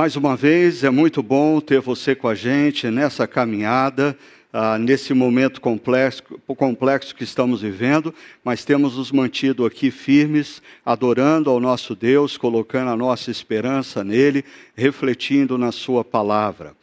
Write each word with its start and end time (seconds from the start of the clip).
Mais 0.00 0.16
uma 0.16 0.34
vez, 0.34 0.82
é 0.82 0.88
muito 0.88 1.22
bom 1.22 1.60
ter 1.60 1.78
você 1.78 2.14
com 2.14 2.26
a 2.26 2.34
gente 2.34 2.90
nessa 2.90 3.26
caminhada, 3.26 4.16
ah, 4.50 4.78
nesse 4.78 5.12
momento 5.12 5.60
complexo, 5.60 6.22
complexo 6.56 7.14
que 7.14 7.22
estamos 7.22 7.60
vivendo, 7.60 8.14
mas 8.42 8.64
temos 8.64 8.96
nos 8.96 9.12
mantido 9.12 9.66
aqui 9.66 9.90
firmes, 9.90 10.62
adorando 10.86 11.50
ao 11.50 11.60
nosso 11.60 11.94
Deus, 11.94 12.38
colocando 12.38 12.88
a 12.88 12.96
nossa 12.96 13.30
esperança 13.30 14.02
nele, 14.02 14.42
refletindo 14.74 15.58
na 15.58 15.70
Sua 15.70 16.02
palavra. 16.02 16.74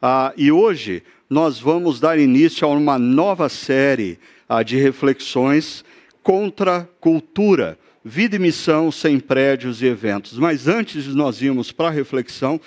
Ah, 0.00 0.32
e 0.36 0.52
hoje 0.52 1.02
nós 1.28 1.58
vamos 1.58 1.98
dar 1.98 2.20
início 2.20 2.64
a 2.68 2.70
uma 2.70 3.00
nova 3.00 3.48
série 3.48 4.16
ah, 4.48 4.62
de 4.62 4.76
reflexões 4.76 5.84
contra 6.22 6.76
a 6.76 6.84
cultura 7.00 7.76
vida 8.04 8.36
e 8.36 8.38
missão 8.38 8.90
sem 8.90 9.20
prédios 9.20 9.82
e 9.82 9.86
eventos. 9.86 10.38
Mas 10.38 10.66
antes 10.66 11.04
de 11.04 11.14
nós 11.14 11.42
irmos 11.42 11.72
para 11.72 11.88
a 11.88 11.92
reflexão, 11.92 12.60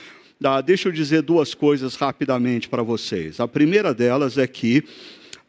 deixa 0.65 0.89
eu 0.89 0.93
dizer 0.93 1.21
duas 1.21 1.53
coisas 1.53 1.95
rapidamente 1.95 2.69
para 2.69 2.83
vocês. 2.83 3.39
A 3.39 3.47
primeira 3.47 3.93
delas 3.93 4.37
é 4.37 4.45
que 4.45 4.83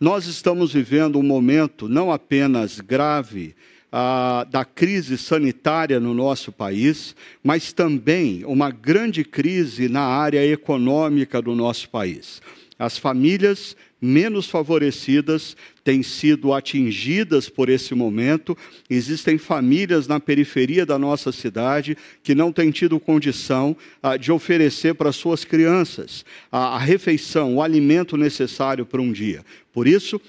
nós 0.01 0.27
estamos 0.27 0.73
vivendo 0.73 1.19
um 1.19 1.23
momento 1.23 1.89
não 1.89 2.11
apenas 2.11 2.81
grave, 2.81 3.55
ah, 3.97 4.45
da 4.51 4.65
crise 4.65 5.17
sanitária 5.17 6.01
no 6.01 6.13
nosso 6.13 6.51
país, 6.51 7.15
mas 7.45 7.73
também 7.73 8.45
uma 8.45 8.69
grande 8.69 9.23
crise 9.23 9.89
na 9.89 10.03
área 10.03 10.45
econômica 10.45 11.41
do 11.41 11.55
nosso 11.55 11.89
país. 11.89 12.43
As 12.79 12.99
famílias 12.99 13.77
menos 14.01 14.47
favorecidas 14.47 15.57
têm 15.83 16.03
sido 16.03 16.53
atingidas 16.53 17.49
por 17.49 17.69
esse 17.69 17.95
momento. 17.95 18.57
Existem 18.91 19.39
famílias 19.39 20.07
na 20.07 20.21
periferia 20.21 20.85
da 20.85 20.99
nossa 20.99 21.33
cidade 21.33 21.97
que 22.23 22.35
não 22.35 22.53
têm 22.53 22.71
tido 22.71 23.01
condição 23.01 23.77
ah, 24.03 24.17
de 24.17 24.31
oferecer 24.33 24.95
para 24.95 25.13
suas 25.13 25.45
crianças 25.45 26.25
a, 26.51 26.77
a 26.77 26.79
refeição, 26.79 27.57
o 27.57 27.63
alimento 27.63 28.17
necessário 28.17 28.85
para 28.85 29.01
um 29.01 29.13
dia. 29.13 29.45
Por 29.73 29.87
isso, 29.87 30.21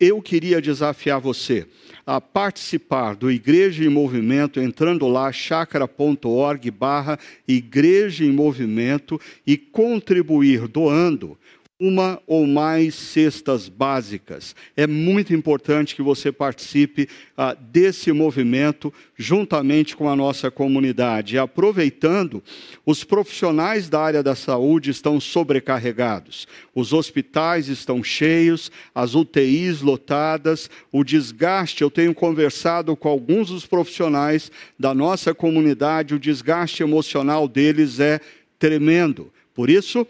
eu 0.00 0.20
queria 0.20 0.60
desafiar 0.60 1.20
você 1.20 1.66
a 2.04 2.20
participar 2.20 3.14
do 3.14 3.30
Igreja 3.30 3.84
em 3.84 3.88
Movimento, 3.88 4.60
entrando 4.60 5.06
lá, 5.06 5.30
chacra.org 5.30 6.68
barra 6.72 7.16
Igreja 7.46 8.24
em 8.24 8.32
Movimento 8.32 9.20
e 9.46 9.56
contribuir 9.56 10.66
doando 10.66 11.38
uma 11.82 12.22
ou 12.28 12.46
mais 12.46 12.94
cestas 12.94 13.68
básicas. 13.68 14.54
É 14.76 14.86
muito 14.86 15.34
importante 15.34 15.96
que 15.96 16.02
você 16.02 16.30
participe 16.30 17.08
ah, 17.36 17.56
desse 17.58 18.12
movimento 18.12 18.94
juntamente 19.16 19.96
com 19.96 20.08
a 20.08 20.14
nossa 20.14 20.48
comunidade. 20.48 21.34
E 21.34 21.38
aproveitando, 21.40 22.40
os 22.86 23.02
profissionais 23.02 23.88
da 23.88 24.00
área 24.00 24.22
da 24.22 24.36
saúde 24.36 24.90
estão 24.90 25.18
sobrecarregados, 25.18 26.46
os 26.72 26.92
hospitais 26.92 27.66
estão 27.66 28.00
cheios, 28.00 28.70
as 28.94 29.16
UTIs 29.16 29.82
lotadas, 29.82 30.70
o 30.92 31.02
desgaste. 31.02 31.82
Eu 31.82 31.90
tenho 31.90 32.14
conversado 32.14 32.94
com 32.94 33.08
alguns 33.08 33.48
dos 33.48 33.66
profissionais 33.66 34.52
da 34.78 34.94
nossa 34.94 35.34
comunidade, 35.34 36.14
o 36.14 36.20
desgaste 36.20 36.84
emocional 36.84 37.48
deles 37.48 37.98
é 37.98 38.20
tremendo. 38.56 39.32
Por 39.52 39.68
isso, 39.68 40.06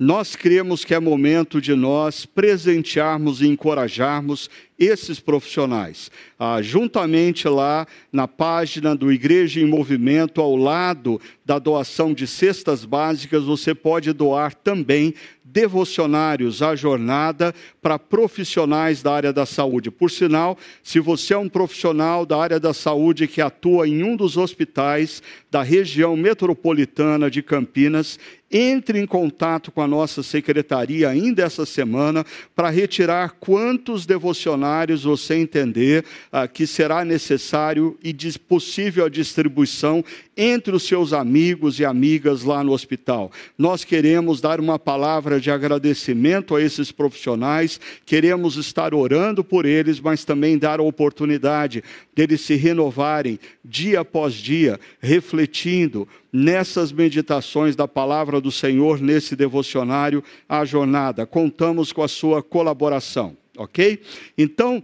nós 0.00 0.34
cremos 0.34 0.82
que 0.82 0.94
é 0.94 0.98
momento 0.98 1.60
de 1.60 1.74
nós 1.74 2.24
presentearmos 2.24 3.42
e 3.42 3.46
encorajarmos 3.46 4.48
esses 4.78 5.20
profissionais. 5.20 6.10
Ah, 6.38 6.62
juntamente 6.62 7.46
lá 7.46 7.86
na 8.10 8.26
página 8.26 8.96
do 8.96 9.12
Igreja 9.12 9.60
em 9.60 9.66
Movimento, 9.66 10.40
ao 10.40 10.56
lado 10.56 11.20
da 11.44 11.58
doação 11.58 12.14
de 12.14 12.26
cestas 12.26 12.86
básicas, 12.86 13.44
você 13.44 13.74
pode 13.74 14.10
doar 14.14 14.54
também 14.54 15.12
devocionários 15.44 16.62
à 16.62 16.76
jornada 16.76 17.52
para 17.82 17.98
profissionais 17.98 19.02
da 19.02 19.12
área 19.12 19.32
da 19.32 19.44
saúde. 19.44 19.90
Por 19.90 20.10
sinal, 20.10 20.56
se 20.82 21.00
você 21.00 21.34
é 21.34 21.38
um 21.38 21.48
profissional 21.48 22.24
da 22.24 22.38
área 22.38 22.60
da 22.60 22.72
saúde 22.72 23.26
que 23.26 23.40
atua 23.40 23.86
em 23.88 24.02
um 24.02 24.16
dos 24.16 24.36
hospitais 24.36 25.22
da 25.50 25.62
região 25.62 26.16
metropolitana 26.16 27.30
de 27.30 27.42
Campinas, 27.42 28.18
entre 28.50 28.98
em 28.98 29.06
contato 29.06 29.70
com 29.70 29.80
a 29.80 29.86
nossa 29.86 30.22
secretaria 30.22 31.08
ainda 31.08 31.42
essa 31.42 31.64
semana 31.64 32.24
para 32.54 32.68
retirar 32.68 33.36
quantos 33.38 34.04
devocionários 34.06 35.04
você 35.04 35.36
entender 35.36 36.04
ah, 36.32 36.48
que 36.48 36.66
será 36.66 37.04
necessário 37.04 37.96
e 38.02 38.14
possível 38.38 39.04
a 39.04 39.08
distribuição 39.08 40.04
entre 40.36 40.74
os 40.74 40.84
seus 40.84 41.12
amigos 41.12 41.78
e 41.78 41.84
amigas 41.84 42.42
lá 42.44 42.64
no 42.64 42.72
hospital. 42.72 43.30
Nós 43.58 43.84
queremos 43.84 44.40
dar 44.40 44.58
uma 44.58 44.78
palavra 44.78 45.38
de 45.38 45.50
agradecimento 45.50 46.56
a 46.56 46.62
esses 46.62 46.90
profissionais, 46.90 47.78
queremos 48.06 48.56
estar 48.56 48.94
orando 48.94 49.44
por 49.44 49.66
eles, 49.66 50.00
mas 50.00 50.24
também 50.24 50.56
dar 50.56 50.80
a 50.80 50.82
oportunidade 50.82 51.84
deles 52.14 52.40
se 52.40 52.54
renovarem 52.56 53.38
dia 53.64 54.00
após 54.00 54.34
dia, 54.34 54.80
refletindo 55.00 56.08
nessas 56.32 56.92
meditações 56.92 57.74
da 57.74 57.88
palavra 57.88 58.40
do 58.40 58.52
Senhor, 58.52 59.00
nesse 59.00 59.34
devocionário, 59.34 60.22
a 60.48 60.64
jornada. 60.64 61.26
Contamos 61.26 61.92
com 61.92 62.02
a 62.02 62.08
sua 62.08 62.42
colaboração, 62.42 63.36
ok? 63.56 64.00
Então, 64.36 64.82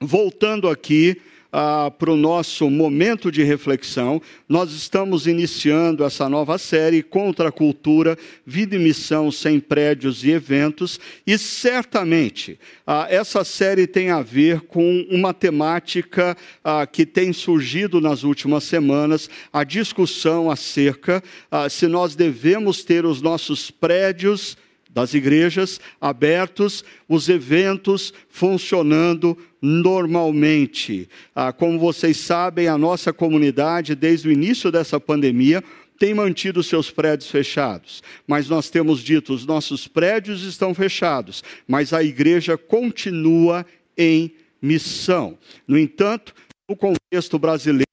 voltando 0.00 0.68
aqui 0.68 1.20
ah, 1.52 1.90
para 1.90 2.10
o 2.10 2.16
nosso 2.16 2.68
momento 2.68 3.30
de 3.30 3.42
reflexão, 3.42 4.20
nós 4.48 4.72
estamos 4.72 5.26
iniciando 5.26 6.04
essa 6.04 6.28
nova 6.28 6.58
série 6.58 7.02
contra 7.02 7.48
a 7.48 7.52
cultura, 7.52 8.16
vida 8.44 8.76
e 8.76 8.78
missão 8.78 9.30
sem 9.30 9.58
prédios 9.58 10.24
e 10.24 10.30
eventos, 10.30 11.00
e 11.26 11.38
certamente 11.38 12.58
ah, 12.86 13.06
essa 13.08 13.44
série 13.44 13.86
tem 13.86 14.10
a 14.10 14.22
ver 14.22 14.60
com 14.60 15.06
uma 15.10 15.32
temática 15.32 16.36
ah, 16.62 16.86
que 16.86 17.06
tem 17.06 17.32
surgido 17.32 18.00
nas 18.00 18.22
últimas 18.22 18.64
semanas, 18.64 19.28
a 19.52 19.64
discussão 19.64 20.50
acerca 20.50 21.22
ah, 21.50 21.68
se 21.68 21.86
nós 21.86 22.14
devemos 22.14 22.84
ter 22.84 23.04
os 23.04 23.20
nossos 23.22 23.70
prédios 23.70 24.56
das 24.96 25.12
igrejas 25.12 25.78
abertos, 26.00 26.82
os 27.06 27.28
eventos 27.28 28.14
funcionando 28.30 29.36
normalmente. 29.60 31.06
Ah, 31.34 31.52
como 31.52 31.78
vocês 31.78 32.16
sabem, 32.16 32.66
a 32.66 32.78
nossa 32.78 33.12
comunidade, 33.12 33.94
desde 33.94 34.26
o 34.26 34.32
início 34.32 34.72
dessa 34.72 34.98
pandemia, 34.98 35.62
tem 35.98 36.14
mantido 36.14 36.62
seus 36.62 36.90
prédios 36.90 37.30
fechados, 37.30 38.02
mas 38.26 38.48
nós 38.48 38.70
temos 38.70 39.00
dito: 39.00 39.34
os 39.34 39.44
nossos 39.44 39.86
prédios 39.86 40.42
estão 40.44 40.72
fechados, 40.72 41.44
mas 41.68 41.92
a 41.92 42.02
igreja 42.02 42.56
continua 42.56 43.66
em 43.98 44.32
missão. 44.62 45.36
No 45.68 45.78
entanto, 45.78 46.34
no 46.66 46.74
contexto 46.74 47.38
brasileiro, 47.38 47.86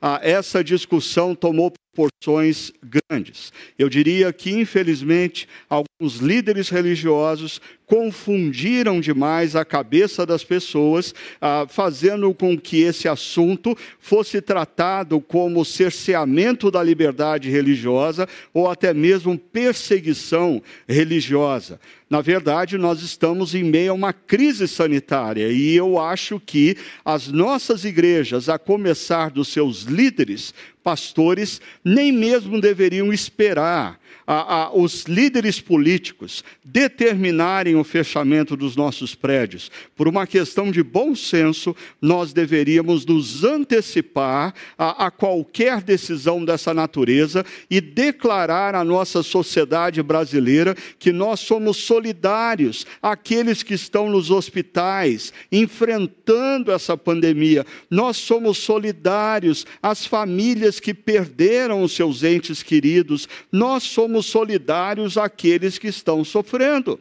ah, 0.00 0.20
essa 0.22 0.62
discussão 0.62 1.34
tomou 1.34 1.72
proporções 1.94 2.70
grandes. 2.82 3.50
Eu 3.78 3.88
diria 3.88 4.30
que, 4.30 4.50
infelizmente, 4.50 5.48
alguns 5.70 5.89
líderes 6.00 6.70
religiosos 6.70 7.60
confundiram 7.86 9.00
demais 9.00 9.54
a 9.54 9.64
cabeça 9.64 10.24
das 10.24 10.42
pessoas, 10.42 11.14
ah, 11.40 11.66
fazendo 11.68 12.32
com 12.32 12.56
que 12.58 12.82
esse 12.82 13.06
assunto 13.06 13.76
fosse 13.98 14.40
tratado 14.40 15.20
como 15.20 15.64
cerceamento 15.64 16.70
da 16.70 16.82
liberdade 16.82 17.50
religiosa 17.50 18.26
ou 18.54 18.70
até 18.70 18.94
mesmo 18.94 19.36
perseguição 19.36 20.62
religiosa. 20.88 21.80
Na 22.08 22.20
verdade, 22.20 22.78
nós 22.78 23.02
estamos 23.02 23.54
em 23.54 23.62
meio 23.62 23.92
a 23.92 23.94
uma 23.94 24.12
crise 24.12 24.66
sanitária 24.66 25.48
e 25.48 25.74
eu 25.74 25.98
acho 25.98 26.40
que 26.40 26.76
as 27.04 27.28
nossas 27.28 27.84
igrejas, 27.84 28.48
a 28.48 28.58
começar 28.58 29.30
dos 29.30 29.48
seus 29.48 29.82
líderes, 29.82 30.54
pastores 30.82 31.60
nem 31.84 32.10
mesmo 32.10 32.60
deveriam 32.60 33.12
esperar 33.12 33.99
a, 34.26 34.54
a, 34.54 34.72
os 34.72 35.04
líderes 35.04 35.60
políticos 35.60 36.44
determinarem 36.64 37.76
o 37.76 37.84
fechamento 37.84 38.56
dos 38.56 38.76
nossos 38.76 39.14
prédios. 39.14 39.70
Por 39.96 40.08
uma 40.08 40.26
questão 40.26 40.70
de 40.70 40.82
bom 40.82 41.14
senso, 41.14 41.74
nós 42.00 42.32
deveríamos 42.32 43.04
nos 43.06 43.44
antecipar 43.44 44.54
a, 44.76 45.06
a 45.06 45.10
qualquer 45.10 45.82
decisão 45.82 46.44
dessa 46.44 46.72
natureza 46.72 47.44
e 47.70 47.80
declarar 47.80 48.74
à 48.74 48.84
nossa 48.84 49.22
sociedade 49.22 50.02
brasileira 50.02 50.76
que 50.98 51.12
nós 51.12 51.40
somos 51.40 51.76
solidários 51.78 52.86
àqueles 53.02 53.62
que 53.62 53.74
estão 53.74 54.08
nos 54.08 54.30
hospitais 54.30 55.32
enfrentando 55.50 56.72
essa 56.72 56.96
pandemia. 56.96 57.66
Nós 57.90 58.16
somos 58.16 58.58
solidários 58.58 59.66
às 59.82 60.06
famílias 60.06 60.80
que 60.80 60.94
perderam 60.94 61.82
os 61.82 61.92
seus 61.92 62.22
entes 62.22 62.62
queridos. 62.62 63.28
Nós 63.50 63.82
somos 63.82 63.99
somos 64.00 64.24
solidários 64.24 65.18
àqueles 65.18 65.76
que 65.76 65.88
estão 65.88 66.24
sofrendo. 66.24 66.98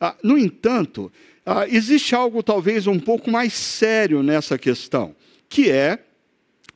Ah, 0.00 0.16
no 0.22 0.38
entanto, 0.38 1.12
ah, 1.44 1.68
existe 1.68 2.14
algo 2.14 2.42
talvez 2.42 2.86
um 2.86 2.98
pouco 2.98 3.30
mais 3.30 3.52
sério 3.52 4.22
nessa 4.22 4.56
questão, 4.56 5.14
que 5.50 5.70
é 5.70 5.98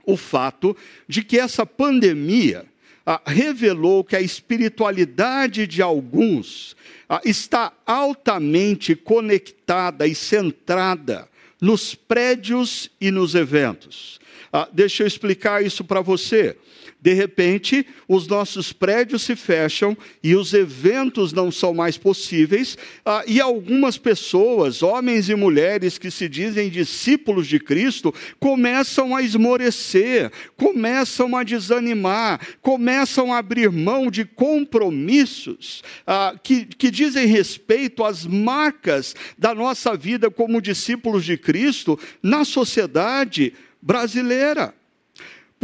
o 0.05 0.19
fato 0.19 0.77
de 1.09 1.25
que 1.25 1.39
essa 1.39 1.65
pandemia 1.65 2.67
ah, 3.07 3.23
revelou 3.25 4.05
que 4.05 4.15
a 4.15 4.21
espiritualidade 4.21 5.67
de 5.67 5.81
alguns 5.81 6.77
ah, 7.09 7.23
está 7.25 7.73
altamente 7.87 8.95
conectada 8.95 10.07
e 10.07 10.15
centrada 10.15 11.27
nos 11.59 11.95
prédios 11.95 12.91
e 13.01 13.11
nos 13.11 13.35
eventos. 13.35 14.21
Ah, 14.53 14.69
deixa 14.71 15.05
eu 15.05 15.07
explicar 15.07 15.65
isso 15.65 15.83
para 15.83 16.03
você. 16.03 16.55
De 17.05 17.13
repente, 17.13 17.87
os 18.09 18.27
nossos 18.27 18.73
prédios 18.73 19.21
se 19.21 19.37
fecham 19.37 19.95
e 20.23 20.35
os 20.35 20.55
eventos 20.55 21.35
não 21.35 21.53
são 21.53 21.75
mais 21.75 21.99
possíveis, 21.99 22.79
ah, 23.05 23.23
e 23.27 23.43
algumas 23.43 23.99
pessoas, 23.99 24.83
homens 24.83 25.29
e 25.29 25.35
mulheres 25.35 25.99
que 25.99 26.11
se 26.11 26.31
dizem 26.31 26.71
discípulos 26.71 27.47
de 27.47 27.61
Cristo, 27.61 28.15
começam 28.41 29.15
a 29.15 29.21
esmorecer, 29.21 30.33
começam 30.57 31.37
a 31.37 31.43
desanimar, 31.43 32.41
começam 32.63 33.35
a 33.35 33.37
abrir 33.37 33.71
mão 33.71 34.11
de 34.11 34.25
compromissos 34.25 35.83
ah, 36.07 36.35
que, 36.43 36.65
que 36.65 36.91
dizem 36.91 37.27
respeito 37.27 38.03
às 38.03 38.25
marcas 38.25 39.15
da 39.37 39.55
nossa 39.55 39.95
vida 39.95 40.31
como 40.31 40.59
discípulos 40.59 41.27
de 41.27 41.37
Cristo 41.37 42.01
na 42.23 42.47
sociedade 42.47 43.53
brasileira. 43.83 44.73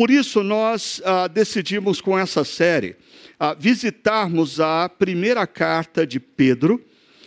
Por 0.00 0.11
isso, 0.11 0.43
nós 0.43 1.02
ah, 1.05 1.29
decidimos 1.29 2.00
com 2.00 2.19
essa 2.19 2.43
série 2.43 2.97
ah, 3.38 3.52
visitarmos 3.52 4.58
a 4.58 4.88
primeira 4.88 5.47
carta 5.47 6.06
de 6.06 6.19
Pedro, 6.19 6.82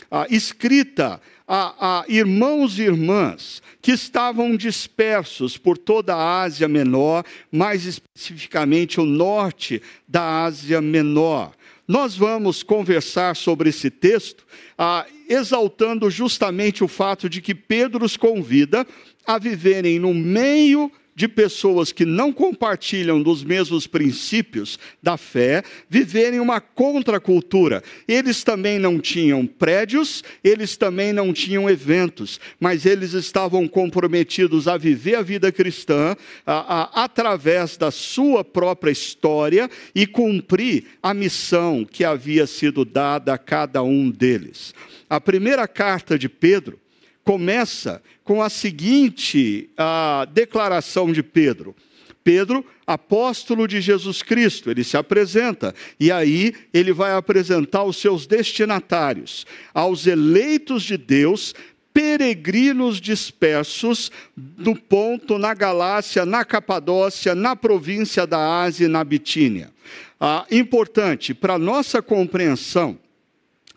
ah, 0.10 0.26
escrita 0.28 1.22
a, 1.48 2.00
a, 2.00 2.06
irmãos 2.08 2.80
e 2.80 2.82
irmãs 2.82 3.62
que 3.80 3.92
estavam 3.92 4.58
dispersos 4.58 5.56
por 5.56 5.78
toda 5.78 6.16
a 6.16 6.42
Ásia 6.42 6.68
Menor, 6.68 7.24
mais 7.52 7.86
especificamente 7.86 9.00
o 9.00 9.06
norte 9.06 9.80
da 10.08 10.44
Ásia 10.44 10.82
Menor. 10.82 11.52
Nós 11.88 12.18
vamos 12.18 12.64
conversar 12.64 13.36
sobre 13.36 13.70
esse 13.70 13.92
texto, 13.92 14.48
ah, 14.76 15.06
exaltando 15.30 16.10
justamente 16.10 16.84
o 16.84 16.88
fato 16.88 17.30
de 17.30 17.40
que 17.40 17.54
Pedro 17.54 18.04
os 18.04 18.18
convida 18.18 18.84
a 19.28 19.38
viverem 19.38 20.00
no 20.00 20.12
meio 20.12 20.92
de 21.16 21.28
pessoas 21.28 21.92
que 21.92 22.06
não 22.06 22.32
compartilham 22.32 23.22
dos 23.22 23.44
mesmos 23.44 23.86
princípios 23.88 24.80
da 25.02 25.18
fé 25.18 25.64
viverem 25.90 26.40
uma 26.40 26.60
contracultura. 26.60 27.84
Eles 28.08 28.44
também 28.44 28.80
não 28.80 29.00
tinham 29.00 29.46
prédios, 29.46 30.24
eles 30.44 30.76
também 30.76 31.14
não 31.14 31.32
tinham 31.34 31.70
eventos, 31.70 32.40
mas 32.60 32.86
eles 32.86 33.14
estavam 33.14 33.68
comprometidos 33.68 34.68
a 34.68 34.78
viver 34.78 35.16
a 35.16 35.22
vida 35.22 35.52
cristã 35.52 36.16
a, 36.46 36.54
a, 36.54 37.04
através 37.04 37.78
da 37.78 37.92
sua 37.92 38.44
própria 38.44 38.92
história 38.92 39.70
e 39.94 40.08
cumprir 40.08 40.86
a 41.02 41.14
missão 41.14 41.86
que 41.86 42.04
havia 42.04 42.48
sido 42.48 42.84
dada 42.84 43.34
a 43.34 43.38
cada 43.38 43.84
um 43.84 44.10
deles. 44.10 44.74
A 45.10 45.22
primeira 45.22 45.68
carta 45.68 46.18
de 46.18 46.28
Pedro 46.28 46.83
começa 47.24 48.02
com 48.24 48.42
a 48.42 48.50
seguinte 48.50 49.70
a 49.78 50.28
declaração 50.32 51.12
de 51.12 51.24
Pedro. 51.24 51.76
Pedro, 52.24 52.66
apóstolo 52.88 53.68
de 53.68 53.82
Jesus 53.82 54.22
Cristo, 54.22 54.72
ele 54.72 54.84
se 54.84 54.96
apresenta 54.96 55.76
e 56.00 56.12
aí 56.12 56.54
ele 56.74 56.94
vai 56.94 57.14
apresentar 57.14 57.84
os 57.84 57.98
seus 57.98 58.26
destinatários, 58.26 59.46
aos 59.74 60.08
eleitos 60.08 60.84
de 60.84 60.98
Deus, 60.98 61.54
peregrinos 61.94 63.00
dispersos 63.00 64.12
no 64.58 64.76
ponto 64.76 65.38
na 65.38 65.54
Galácia, 65.54 66.26
na 66.26 66.44
Capadócia, 66.44 67.36
na 67.36 67.56
província 67.56 68.26
da 68.26 68.62
Ásia 68.64 68.86
e 68.86 68.90
na 68.90 69.04
Bitínia. 69.04 69.72
Ah, 70.20 70.46
importante 70.50 71.34
para 71.34 71.60
nossa 71.60 72.02
compreensão 72.02 72.98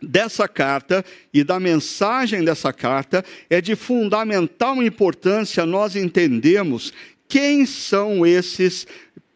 dessa 0.06 0.46
carta 0.46 1.04
e 1.32 1.42
da 1.42 1.58
mensagem 1.58 2.44
dessa 2.44 2.72
carta 2.72 3.24
é 3.50 3.60
de 3.60 3.74
fundamental 3.74 4.82
importância 4.82 5.66
nós 5.66 5.96
entendemos 5.96 6.92
quem 7.28 7.66
são 7.66 8.24
esses 8.24 8.86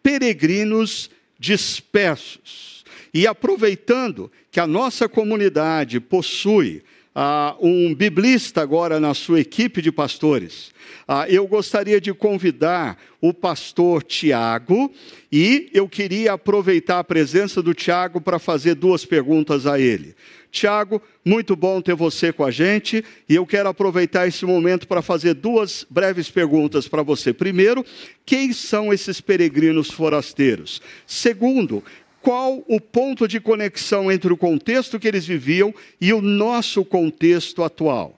peregrinos 0.02 1.10
dispersos. 1.38 2.84
E 3.12 3.26
aproveitando 3.26 4.30
que 4.50 4.60
a 4.60 4.66
nossa 4.66 5.08
comunidade 5.08 5.98
possui 5.98 6.82
ah, 7.14 7.56
um 7.60 7.94
biblista 7.94 8.62
agora 8.62 9.00
na 9.00 9.14
sua 9.14 9.40
equipe 9.40 9.82
de 9.82 9.90
pastores, 9.90 10.70
ah, 11.06 11.28
eu 11.28 11.46
gostaria 11.46 12.00
de 12.00 12.14
convidar 12.14 12.96
o 13.20 13.34
pastor 13.34 14.02
Tiago 14.02 14.92
e 15.30 15.68
eu 15.74 15.88
queria 15.88 16.32
aproveitar 16.32 17.00
a 17.00 17.04
presença 17.04 17.62
do 17.62 17.74
Tiago 17.74 18.20
para 18.20 18.38
fazer 18.38 18.74
duas 18.74 19.04
perguntas 19.04 19.66
a 19.66 19.78
ele. 19.78 20.14
Tiago, 20.50 21.00
muito 21.24 21.54
bom 21.54 21.80
ter 21.80 21.94
você 21.94 22.32
com 22.32 22.44
a 22.44 22.50
gente 22.50 23.04
e 23.28 23.34
eu 23.34 23.46
quero 23.46 23.68
aproveitar 23.68 24.26
esse 24.26 24.44
momento 24.44 24.86
para 24.88 25.00
fazer 25.00 25.34
duas 25.34 25.86
breves 25.88 26.28
perguntas 26.30 26.88
para 26.88 27.02
você. 27.02 27.32
Primeiro, 27.32 27.84
quem 28.26 28.52
são 28.52 28.92
esses 28.92 29.20
peregrinos 29.20 29.90
forasteiros? 29.90 30.82
Segundo, 31.06 31.84
qual 32.22 32.62
o 32.68 32.80
ponto 32.80 33.26
de 33.26 33.40
conexão 33.40 34.10
entre 34.10 34.32
o 34.32 34.36
contexto 34.36 34.98
que 34.98 35.08
eles 35.08 35.26
viviam 35.26 35.74
e 36.00 36.12
o 36.12 36.20
nosso 36.20 36.84
contexto 36.84 37.62
atual? 37.62 38.14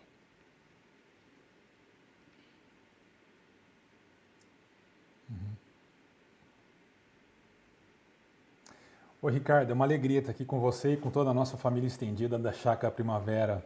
Oi, 9.25 9.32
Ricardo, 9.32 9.71
é 9.71 9.73
uma 9.73 9.85
alegria 9.85 10.19
estar 10.19 10.32
aqui 10.32 10.44
com 10.44 10.59
você 10.59 10.94
e 10.94 10.97
com 10.97 11.09
toda 11.09 11.31
a 11.31 11.35
nossa 11.35 11.56
família 11.56 11.87
estendida 11.87 12.37
da 12.37 12.53
Chácara 12.53 12.93
Primavera. 12.93 13.65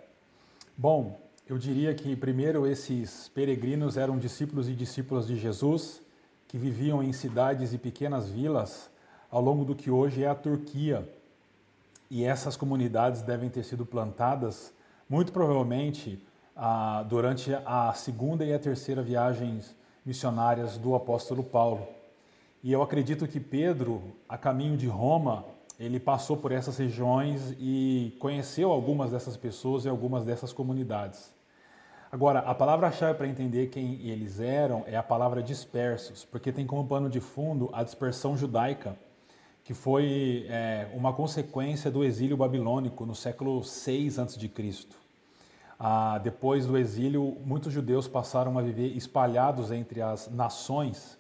Bom, 0.77 1.19
eu 1.49 1.57
diria 1.57 1.95
que 1.95 2.15
primeiro 2.15 2.67
esses 2.67 3.29
peregrinos 3.29 3.97
eram 3.97 4.19
discípulos 4.19 4.69
e 4.69 4.75
discípulas 4.75 5.27
de 5.27 5.35
Jesus 5.35 6.03
que 6.47 6.59
viviam 6.59 7.03
em 7.03 7.11
cidades 7.11 7.73
e 7.73 7.79
pequenas 7.79 8.29
vilas 8.29 8.91
ao 9.31 9.41
longo 9.41 9.65
do 9.65 9.75
que 9.75 9.91
hoje 9.91 10.25
é 10.25 10.29
a 10.29 10.35
Turquia. 10.35 11.09
E 12.11 12.25
essas 12.25 12.57
comunidades 12.57 13.23
devem 13.23 13.49
ter 13.49 13.65
sido 13.65 13.85
plantadas, 13.85 14.73
muito 15.09 15.33
provavelmente, 15.33 16.23
ah, 16.55 17.05
durante 17.09 17.53
a 17.65 17.93
segunda 17.93 18.45
e 18.45 18.53
a 18.55 18.59
terceira 18.59 19.03
viagens 19.03 19.75
missionárias 20.05 20.79
do 20.79 20.95
apóstolo 20.95 21.43
Paulo. 21.43 21.87
E 22.63 22.73
eu 22.73 22.83
acredito 22.83 23.27
que 23.27 23.39
Pedro, 23.39 24.03
a 24.29 24.39
caminho 24.39 24.77
de 24.77 24.87
Roma, 24.87 25.45
ele 25.79 26.01
passou 26.01 26.37
por 26.37 26.53
essas 26.53 26.79
regiões 26.79 27.55
e 27.59 28.17
conheceu 28.19 28.71
algumas 28.71 29.11
dessas 29.11 29.37
pessoas 29.37 29.85
e 29.85 29.89
algumas 29.89 30.25
dessas 30.25 30.53
comunidades. 30.53 31.35
Agora, 32.11 32.39
a 32.41 32.55
palavra-chave 32.55 33.19
para 33.19 33.29
entender 33.29 33.67
quem 33.67 34.01
eles 34.09 34.41
eram 34.41 34.85
é 34.87 34.97
a 34.97 35.03
palavra 35.03 35.43
dispersos, 35.43 36.25
porque 36.25 36.51
tem 36.51 36.67
como 36.67 36.87
pano 36.87 37.11
de 37.11 37.21
fundo 37.21 37.69
a 37.73 37.83
dispersão 37.83 38.37
judaica, 38.37 38.97
que 39.67 39.75
foi 39.75 40.47
é, 40.49 40.87
uma 40.95 41.13
consequência 41.13 41.91
do 41.91 42.05
exílio 42.05 42.37
babilônico 42.37 43.05
no 43.05 43.17
século 43.17 43.65
6 43.65 44.21
a.C. 44.21 44.51
Ah, 45.77 46.19
depois 46.23 46.67
do 46.67 46.79
exílio, 46.79 47.37
muitos 47.45 47.73
judeus 47.73 48.07
passaram 48.07 48.57
a 48.57 48.63
viver 48.63 48.97
espalhados 48.97 49.73
entre 49.73 50.01
as 50.01 50.31
nações 50.31 51.19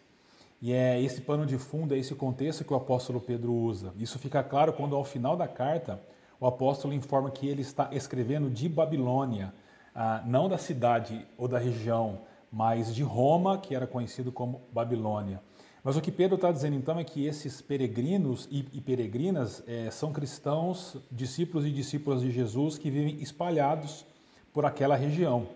e 0.62 0.72
é 0.72 1.02
esse 1.02 1.22
pano 1.22 1.44
de 1.44 1.58
fundo, 1.58 1.92
é 1.92 1.98
esse 1.98 2.14
contexto 2.14 2.64
que 2.64 2.72
o 2.72 2.76
apóstolo 2.76 3.20
Pedro 3.20 3.52
usa. 3.52 3.92
Isso 3.98 4.16
fica 4.16 4.44
claro 4.44 4.72
quando, 4.72 4.94
ao 4.94 5.04
final 5.04 5.36
da 5.36 5.48
carta, 5.48 6.00
o 6.38 6.46
apóstolo 6.46 6.94
informa 6.94 7.32
que 7.32 7.48
ele 7.48 7.62
está 7.62 7.88
escrevendo 7.90 8.48
de 8.48 8.68
Babilônia, 8.68 9.52
ah, 9.92 10.22
não 10.24 10.48
da 10.48 10.56
cidade 10.56 11.26
ou 11.36 11.48
da 11.48 11.58
região, 11.58 12.20
mas 12.52 12.94
de 12.94 13.02
Roma, 13.02 13.58
que 13.58 13.74
era 13.74 13.88
conhecido 13.88 14.30
como 14.30 14.62
Babilônia. 14.72 15.42
Mas 15.86 15.96
o 15.96 16.00
que 16.00 16.10
Pedro 16.10 16.34
está 16.34 16.50
dizendo 16.50 16.74
então 16.74 16.98
é 16.98 17.04
que 17.04 17.24
esses 17.24 17.60
peregrinos 17.60 18.48
e, 18.50 18.80
peregrinas 18.80 19.62
é, 19.68 19.88
são 19.88 20.12
cristãos, 20.12 20.96
discípulos 21.12 21.64
e 21.64 21.70
discípulas 21.70 22.22
de 22.22 22.32
Jesus 22.32 22.76
que 22.76 22.90
vivem 22.90 23.22
espalhados 23.22 24.04
por 24.52 24.64
aquela 24.64 24.96
região. 24.96 25.46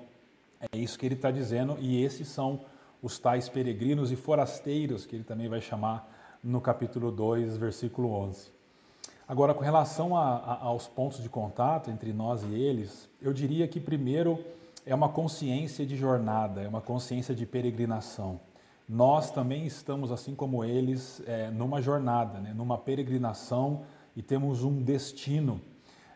É 0.72 0.78
isso 0.78 0.96
que 0.96 1.04
ele 1.04 1.16
está 1.16 1.32
dizendo, 1.32 1.76
e 1.80 2.00
esses 2.04 2.28
são 2.28 2.60
os 3.02 3.18
tais 3.18 3.48
peregrinos 3.48 4.12
e 4.12 4.14
forasteiros, 4.14 5.04
que 5.04 5.16
ele 5.16 5.24
também 5.24 5.48
vai 5.48 5.60
chamar 5.60 6.08
no 6.44 6.60
capítulo 6.60 7.10
2, 7.10 7.56
versículo 7.56 8.12
11. 8.12 8.52
Agora, 9.26 9.52
com 9.52 9.64
relação 9.64 10.16
a, 10.16 10.36
a, 10.36 10.62
aos 10.62 10.86
pontos 10.86 11.20
de 11.20 11.28
contato 11.28 11.90
entre 11.90 12.12
nós 12.12 12.44
e 12.44 12.54
eles, 12.54 13.08
eu 13.20 13.32
diria 13.32 13.66
que 13.66 13.80
primeiro 13.80 14.38
é 14.86 14.94
uma 14.94 15.08
consciência 15.08 15.84
de 15.84 15.96
jornada, 15.96 16.62
é 16.62 16.68
uma 16.68 16.80
consciência 16.80 17.34
de 17.34 17.44
peregrinação. 17.44 18.38
Nós 18.90 19.30
também 19.30 19.64
estamos, 19.64 20.10
assim 20.10 20.34
como 20.34 20.64
eles, 20.64 21.22
é, 21.26 21.48
numa 21.50 21.80
jornada, 21.80 22.40
né, 22.40 22.52
numa 22.52 22.76
peregrinação 22.76 23.82
e 24.16 24.22
temos 24.22 24.64
um 24.64 24.82
destino 24.82 25.60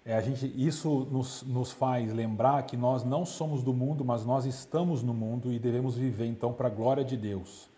é, 0.07 0.15
a 0.15 0.21
gente, 0.21 0.53
isso 0.55 1.09
nos, 1.11 1.43
nos 1.45 1.73
faz 1.73 2.13
lembrar 2.13 2.63
que 2.65 2.77
nós 2.77 3.03
não 3.03 3.25
somos 3.25 3.63
do 3.63 3.73
mundo, 3.73 4.05
mas 4.05 4.27
nós 4.27 4.45
estamos 4.45 5.03
no 5.03 5.15
mundo 5.15 5.51
e 5.51 5.59
devemos 5.59 5.97
viver 5.97 6.27
então 6.27 6.53
para 6.53 6.67
a 6.67 6.71
glória 6.71 7.03
de 7.03 7.17
Deus. 7.17 7.71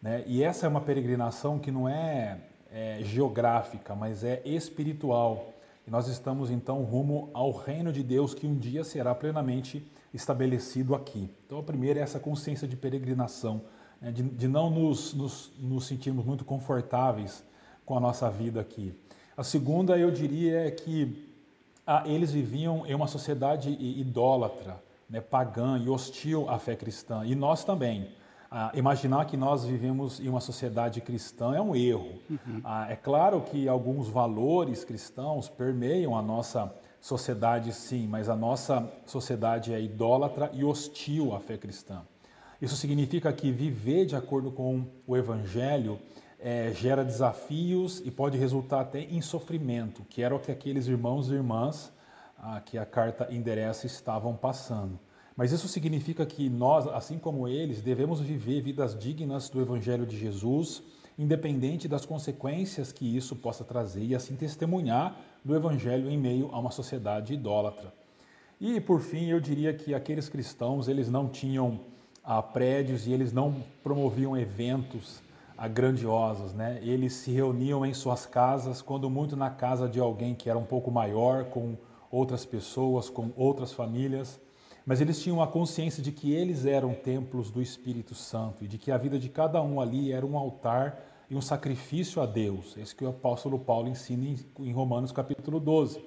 Né? 0.00 0.22
E 0.28 0.44
essa 0.44 0.64
é 0.64 0.68
uma 0.68 0.80
peregrinação 0.80 1.58
que 1.58 1.72
não 1.72 1.88
é, 1.88 2.38
é, 2.70 3.00
geográfica, 3.02 3.96
mas 3.96 4.22
é 4.22 4.40
espiritual. 4.44 5.52
E 5.84 5.90
nós 5.90 6.06
estamos 6.06 6.52
então 6.52 6.84
rumo 6.84 7.30
ao 7.34 7.50
reino 7.50 7.92
de 7.92 8.04
Deus 8.04 8.32
que 8.32 8.46
um 8.46 8.56
dia 8.56 8.84
será 8.84 9.12
plenamente 9.12 9.84
estabelecido 10.14 10.94
aqui. 10.94 11.28
Então, 11.44 11.58
a 11.58 11.62
primeira 11.64 11.98
é 11.98 12.02
essa 12.04 12.20
consciência 12.20 12.68
de 12.68 12.76
peregrinação, 12.76 13.60
né, 14.02 14.10
de, 14.10 14.22
de, 14.24 14.48
não 14.48 14.68
nos, 14.68 15.14
nos, 15.14 15.52
nos 15.58 15.86
sentirmos 15.86 16.24
muito 16.24 16.44
confortáveis 16.44 17.44
com 17.86 17.96
a 17.96 18.00
nossa 18.00 18.28
vida 18.28 18.60
aqui. 18.60 18.92
A 19.36 19.44
segunda, 19.44 19.96
eu 19.96 20.10
diria, 20.10 20.66
é 20.66 20.70
que 20.70 21.32
ah, 21.86 22.02
eles 22.04 22.32
viviam 22.32 22.84
em 22.86 22.94
uma 22.94 23.06
sociedade 23.06 23.70
idólatra, 23.70 24.82
né, 25.08 25.20
pagã 25.20 25.78
e 25.78 25.88
hostil 25.88 26.50
à 26.50 26.58
fé 26.58 26.74
cristã, 26.74 27.24
e 27.24 27.34
nós 27.34 27.64
também. 27.64 28.10
Ah, 28.54 28.70
imaginar 28.74 29.24
que 29.24 29.36
nós 29.36 29.64
vivemos 29.64 30.20
em 30.20 30.28
uma 30.28 30.40
sociedade 30.40 31.00
cristã 31.00 31.54
é 31.54 31.60
um 31.60 31.74
erro. 31.74 32.20
Uhum. 32.28 32.60
Ah, 32.62 32.86
é 32.90 32.96
claro 32.96 33.40
que 33.40 33.66
alguns 33.66 34.08
valores 34.08 34.84
cristãos 34.84 35.48
permeiam 35.48 36.14
a 36.14 36.20
nossa 36.20 36.70
sociedade, 37.00 37.72
sim, 37.72 38.06
mas 38.06 38.28
a 38.28 38.36
nossa 38.36 38.86
sociedade 39.06 39.72
é 39.72 39.80
idólatra 39.80 40.50
e 40.52 40.62
hostil 40.62 41.34
à 41.34 41.40
fé 41.40 41.56
cristã. 41.56 42.02
Isso 42.62 42.76
significa 42.76 43.32
que 43.32 43.50
viver 43.50 44.06
de 44.06 44.14
acordo 44.14 44.52
com 44.52 44.86
o 45.04 45.16
Evangelho 45.16 45.98
é, 46.38 46.72
gera 46.72 47.04
desafios 47.04 48.00
e 48.04 48.10
pode 48.10 48.38
resultar 48.38 48.82
até 48.82 49.00
em 49.00 49.20
sofrimento, 49.20 50.04
que 50.08 50.22
era 50.22 50.32
o 50.32 50.38
que 50.38 50.52
aqueles 50.52 50.86
irmãos 50.86 51.28
e 51.28 51.34
irmãs 51.34 51.92
a 52.38 52.60
que 52.60 52.78
a 52.78 52.86
carta 52.86 53.26
endereça 53.32 53.86
estavam 53.86 54.36
passando. 54.36 54.96
Mas 55.36 55.50
isso 55.50 55.66
significa 55.66 56.24
que 56.24 56.48
nós, 56.48 56.86
assim 56.86 57.18
como 57.18 57.48
eles, 57.48 57.82
devemos 57.82 58.20
viver 58.20 58.60
vidas 58.62 58.96
dignas 58.96 59.48
do 59.48 59.60
Evangelho 59.60 60.06
de 60.06 60.16
Jesus, 60.16 60.84
independente 61.18 61.88
das 61.88 62.06
consequências 62.06 62.92
que 62.92 63.16
isso 63.16 63.34
possa 63.34 63.64
trazer, 63.64 64.04
e 64.04 64.14
assim 64.14 64.36
testemunhar 64.36 65.16
do 65.44 65.56
Evangelho 65.56 66.08
em 66.08 66.16
meio 66.16 66.48
a 66.52 66.60
uma 66.60 66.70
sociedade 66.70 67.34
idólatra. 67.34 67.92
E 68.60 68.80
por 68.80 69.00
fim, 69.00 69.26
eu 69.26 69.40
diria 69.40 69.74
que 69.74 69.92
aqueles 69.94 70.28
cristãos, 70.28 70.86
eles 70.86 71.08
não 71.08 71.28
tinham 71.28 71.90
ah, 72.24 72.42
prédios 72.42 73.06
e 73.06 73.12
eles 73.12 73.32
não 73.32 73.62
promoviam 73.82 74.36
eventos 74.36 75.22
grandiosos, 75.72 76.52
né? 76.52 76.80
Eles 76.82 77.12
se 77.12 77.30
reuniam 77.30 77.86
em 77.86 77.94
suas 77.94 78.26
casas, 78.26 78.82
quando 78.82 79.08
muito 79.08 79.36
na 79.36 79.48
casa 79.50 79.88
de 79.88 80.00
alguém 80.00 80.34
que 80.34 80.50
era 80.50 80.58
um 80.58 80.64
pouco 80.64 80.90
maior, 80.90 81.44
com 81.44 81.76
outras 82.10 82.44
pessoas, 82.44 83.08
com 83.08 83.30
outras 83.36 83.72
famílias 83.72 84.40
mas 84.84 85.00
eles 85.00 85.22
tinham 85.22 85.40
a 85.40 85.46
consciência 85.46 86.02
de 86.02 86.10
que 86.10 86.32
eles 86.32 86.66
eram 86.66 86.92
templos 86.92 87.50
do 87.50 87.62
Espírito 87.62 88.14
Santo 88.14 88.64
e 88.64 88.68
de 88.68 88.78
que 88.78 88.90
a 88.90 88.98
vida 88.98 89.18
de 89.18 89.28
cada 89.28 89.62
um 89.62 89.80
ali 89.80 90.12
era 90.12 90.26
um 90.26 90.36
altar 90.36 91.00
e 91.30 91.36
um 91.36 91.40
sacrifício 91.40 92.20
a 92.20 92.26
Deus. 92.26 92.76
É 92.76 92.80
isso 92.80 92.96
que 92.96 93.04
o 93.04 93.10
apóstolo 93.10 93.58
Paulo 93.58 93.88
ensina 93.88 94.36
em 94.58 94.72
Romanos 94.72 95.12
capítulo 95.12 95.60
12. 95.60 96.02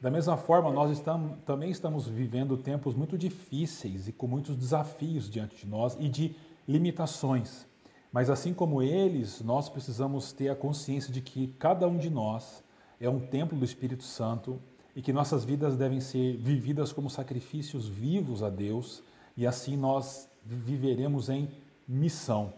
Da 0.00 0.10
mesma 0.10 0.36
forma, 0.36 0.70
nós 0.70 0.90
estamos, 0.90 1.38
também 1.46 1.70
estamos 1.70 2.06
vivendo 2.06 2.56
tempos 2.56 2.94
muito 2.94 3.16
difíceis 3.16 4.08
e 4.08 4.12
com 4.12 4.26
muitos 4.26 4.56
desafios 4.56 5.30
diante 5.30 5.56
de 5.56 5.66
nós 5.66 5.96
e 5.98 6.08
de 6.08 6.36
limitações. 6.68 7.66
Mas 8.12 8.28
assim 8.28 8.52
como 8.52 8.82
eles, 8.82 9.40
nós 9.40 9.68
precisamos 9.68 10.32
ter 10.32 10.48
a 10.48 10.56
consciência 10.56 11.12
de 11.12 11.20
que 11.20 11.48
cada 11.58 11.88
um 11.88 11.96
de 11.96 12.10
nós 12.10 12.62
é 13.00 13.08
um 13.08 13.20
templo 13.20 13.58
do 13.58 13.64
Espírito 13.64 14.04
Santo 14.04 14.60
e 14.94 15.02
que 15.02 15.12
nossas 15.12 15.44
vidas 15.44 15.76
devem 15.76 16.00
ser 16.00 16.36
vividas 16.36 16.92
como 16.92 17.10
sacrifícios 17.10 17.88
vivos 17.88 18.42
a 18.42 18.50
Deus 18.50 19.02
e 19.36 19.46
assim 19.46 19.76
nós 19.76 20.28
viveremos 20.44 21.28
em 21.28 21.48
missão. 21.86 22.52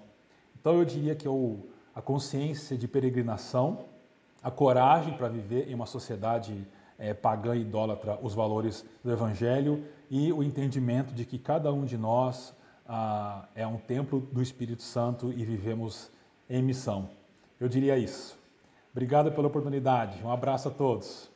Então 0.60 0.74
eu 0.74 0.84
diria 0.84 1.14
que 1.14 1.28
o, 1.28 1.66
a 1.94 2.00
consciência 2.00 2.76
de 2.76 2.86
peregrinação, 2.86 3.84
a 4.42 4.50
coragem 4.50 5.16
para 5.16 5.28
viver 5.28 5.68
em 5.68 5.74
uma 5.74 5.86
sociedade 5.86 6.66
é, 6.98 7.14
pagã 7.14 7.54
e 7.54 7.60
idólatra 7.60 8.18
os 8.20 8.34
valores 8.34 8.84
do 9.04 9.12
Evangelho 9.12 9.84
e 10.10 10.32
o 10.32 10.42
entendimento 10.42 11.14
de 11.14 11.24
que 11.24 11.38
cada 11.38 11.72
um 11.72 11.84
de 11.84 11.96
nós 11.96 12.54
ah, 12.86 13.46
é 13.54 13.66
um 13.66 13.76
templo 13.76 14.20
do 14.32 14.42
Espírito 14.42 14.82
Santo 14.82 15.32
e 15.32 15.44
vivemos 15.44 16.10
em 16.48 16.62
missão. 16.62 17.10
Eu 17.60 17.68
diria 17.68 17.96
isso. 17.98 18.38
Obrigado 18.92 19.30
pela 19.30 19.46
oportunidade. 19.46 20.18
Um 20.24 20.30
abraço 20.30 20.68
a 20.68 20.70
todos. 20.70 21.30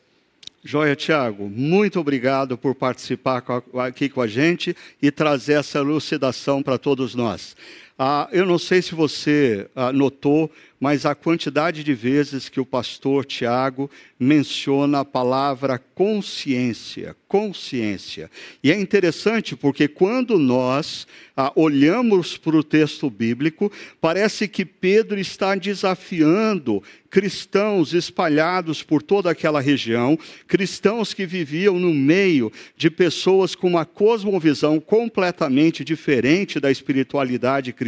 Joia, 0.65 0.95
Tiago, 0.95 1.49
muito 1.49 1.99
obrigado 1.99 2.57
por 2.57 2.73
participar 2.75 3.43
aqui 3.85 4.09
com 4.09 4.21
a 4.21 4.29
gente 4.29 4.77
e 5.03 5.11
trazer 5.11 5.55
essa 5.55 5.79
elucidação 5.79 6.63
para 6.63 6.79
todos 6.79 7.17
nós. 7.17 7.57
Ah, 7.99 8.29
eu 8.33 8.47
não 8.47 8.59
sei 8.59 8.83
se 8.83 8.95
você 8.95 9.69
ah, 9.77 9.93
notou, 9.93 10.51
mas 10.83 11.07
a 11.07 11.15
quantidade 11.15 11.85
de 11.85 11.95
vezes 11.95 12.49
que 12.49 12.59
o 12.59 12.67
pastor 12.67 13.25
Tiago 13.25 13.89
menciona 14.19 15.01
a 15.01 15.05
palavra 15.05 15.79
consciência, 15.79 17.15
consciência. 17.29 18.29
E 18.65 18.73
é 18.73 18.81
interessante 18.81 19.55
porque 19.55 19.87
quando 19.87 20.39
nós 20.39 21.07
ah, 21.37 21.53
olhamos 21.55 22.37
para 22.37 22.57
o 22.57 22.65
texto 22.65 23.09
bíblico, 23.09 23.71
parece 24.01 24.49
que 24.49 24.65
Pedro 24.65 25.21
está 25.21 25.55
desafiando 25.55 26.83
cristãos 27.09 27.93
espalhados 27.93 28.83
por 28.83 29.03
toda 29.03 29.31
aquela 29.31 29.61
região, 29.61 30.19
cristãos 30.49 31.13
que 31.13 31.27
viviam 31.27 31.79
no 31.79 31.93
meio 31.93 32.51
de 32.75 32.91
pessoas 32.91 33.55
com 33.55 33.69
uma 33.69 33.85
cosmovisão 33.85 34.81
completamente 34.81 35.85
diferente 35.85 36.59
da 36.59 36.71
espiritualidade 36.71 37.73
cristã, 37.73 37.82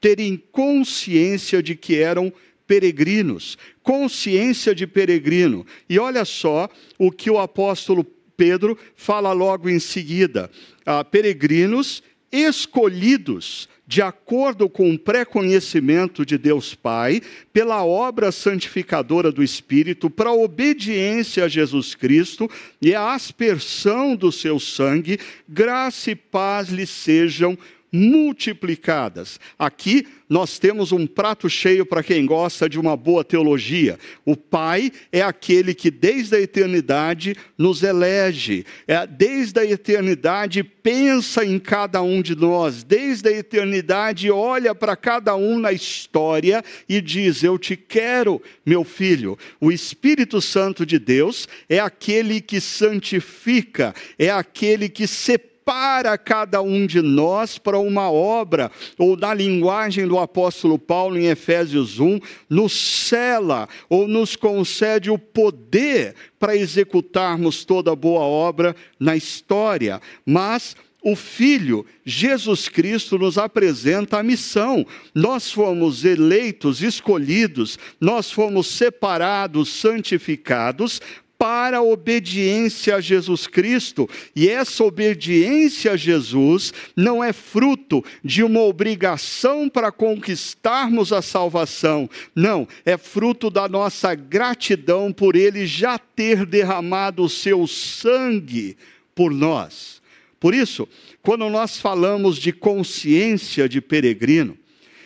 terem 0.00 0.42
consciência 0.50 1.62
de 1.62 1.74
que 1.74 1.96
eram 1.96 2.32
peregrinos, 2.66 3.58
consciência 3.82 4.74
de 4.74 4.86
peregrino. 4.86 5.66
E 5.88 5.98
olha 5.98 6.24
só 6.24 6.68
o 6.98 7.10
que 7.10 7.30
o 7.30 7.38
apóstolo 7.38 8.04
Pedro 8.36 8.78
fala 8.96 9.32
logo 9.32 9.68
em 9.68 9.78
seguida: 9.78 10.50
ah, 10.84 11.04
peregrinos 11.04 12.02
escolhidos 12.32 13.68
de 13.86 14.00
acordo 14.00 14.68
com 14.68 14.90
o 14.90 14.98
pré-conhecimento 14.98 16.24
de 16.24 16.38
Deus 16.38 16.74
Pai, 16.74 17.20
pela 17.52 17.84
obra 17.84 18.32
santificadora 18.32 19.30
do 19.30 19.42
Espírito, 19.42 20.08
para 20.08 20.30
a 20.30 20.34
obediência 20.34 21.44
a 21.44 21.48
Jesus 21.48 21.94
Cristo 21.94 22.50
e 22.80 22.94
a 22.94 23.12
aspersão 23.12 24.16
do 24.16 24.32
seu 24.32 24.58
sangue, 24.58 25.20
graça 25.46 26.12
e 26.12 26.16
paz 26.16 26.70
lhe 26.70 26.86
sejam 26.86 27.58
multiplicadas. 27.94 29.38
Aqui 29.56 30.04
nós 30.28 30.58
temos 30.58 30.90
um 30.90 31.06
prato 31.06 31.48
cheio 31.48 31.86
para 31.86 32.02
quem 32.02 32.26
gosta 32.26 32.68
de 32.68 32.80
uma 32.80 32.96
boa 32.96 33.22
teologia. 33.22 33.96
O 34.24 34.36
Pai 34.36 34.90
é 35.12 35.22
aquele 35.22 35.72
que 35.72 35.92
desde 35.92 36.34
a 36.34 36.40
eternidade 36.40 37.36
nos 37.56 37.84
elege, 37.84 38.66
é, 38.88 39.06
desde 39.06 39.60
a 39.60 39.64
eternidade 39.64 40.64
pensa 40.64 41.44
em 41.44 41.56
cada 41.56 42.02
um 42.02 42.20
de 42.20 42.34
nós, 42.34 42.82
desde 42.82 43.28
a 43.28 43.32
eternidade 43.32 44.28
olha 44.28 44.74
para 44.74 44.96
cada 44.96 45.36
um 45.36 45.56
na 45.56 45.70
história 45.70 46.64
e 46.88 47.00
diz: 47.00 47.44
Eu 47.44 47.56
te 47.56 47.76
quero, 47.76 48.42
meu 48.66 48.82
filho. 48.82 49.38
O 49.60 49.70
Espírito 49.70 50.40
Santo 50.40 50.84
de 50.84 50.98
Deus 50.98 51.46
é 51.68 51.78
aquele 51.78 52.40
que 52.40 52.60
santifica, 52.60 53.94
é 54.18 54.30
aquele 54.30 54.88
que 54.88 55.06
separa 55.06 55.53
prepara 55.64 56.18
cada 56.18 56.60
um 56.60 56.86
de 56.86 57.00
nós 57.00 57.56
para 57.56 57.78
uma 57.78 58.10
obra, 58.10 58.70
ou 58.98 59.16
na 59.16 59.32
linguagem 59.32 60.06
do 60.06 60.18
apóstolo 60.18 60.78
Paulo 60.78 61.18
em 61.18 61.26
Efésios 61.26 61.98
1, 61.98 62.20
nos 62.50 62.72
cela 62.72 63.66
ou 63.88 64.06
nos 64.06 64.36
concede 64.36 65.10
o 65.10 65.18
poder 65.18 66.14
para 66.38 66.54
executarmos 66.54 67.64
toda 67.64 67.96
boa 67.96 68.20
obra 68.20 68.76
na 69.00 69.16
história. 69.16 70.00
Mas 70.26 70.76
o 71.02 71.16
Filho, 71.16 71.84
Jesus 72.04 72.68
Cristo, 72.68 73.18
nos 73.18 73.36
apresenta 73.36 74.18
a 74.18 74.22
missão. 74.22 74.86
Nós 75.14 75.50
fomos 75.50 76.04
eleitos, 76.04 76.82
escolhidos, 76.82 77.78
nós 78.00 78.30
fomos 78.30 78.66
separados, 78.68 79.68
santificados 79.68 81.00
para 81.44 81.76
a 81.76 81.82
obediência 81.82 82.96
a 82.96 83.02
Jesus 83.02 83.46
Cristo. 83.46 84.08
E 84.34 84.48
essa 84.48 84.82
obediência 84.82 85.92
a 85.92 85.96
Jesus 85.96 86.72
não 86.96 87.22
é 87.22 87.34
fruto 87.34 88.02
de 88.24 88.42
uma 88.42 88.62
obrigação 88.62 89.68
para 89.68 89.92
conquistarmos 89.92 91.12
a 91.12 91.20
salvação. 91.20 92.08
Não, 92.34 92.66
é 92.82 92.96
fruto 92.96 93.50
da 93.50 93.68
nossa 93.68 94.14
gratidão 94.14 95.12
por 95.12 95.36
Ele 95.36 95.66
já 95.66 95.98
ter 95.98 96.46
derramado 96.46 97.22
o 97.22 97.28
seu 97.28 97.66
sangue 97.66 98.74
por 99.14 99.30
nós. 99.30 100.00
Por 100.40 100.54
isso, 100.54 100.88
quando 101.20 101.50
nós 101.50 101.78
falamos 101.78 102.38
de 102.38 102.54
consciência 102.54 103.68
de 103.68 103.82
peregrino, 103.82 104.56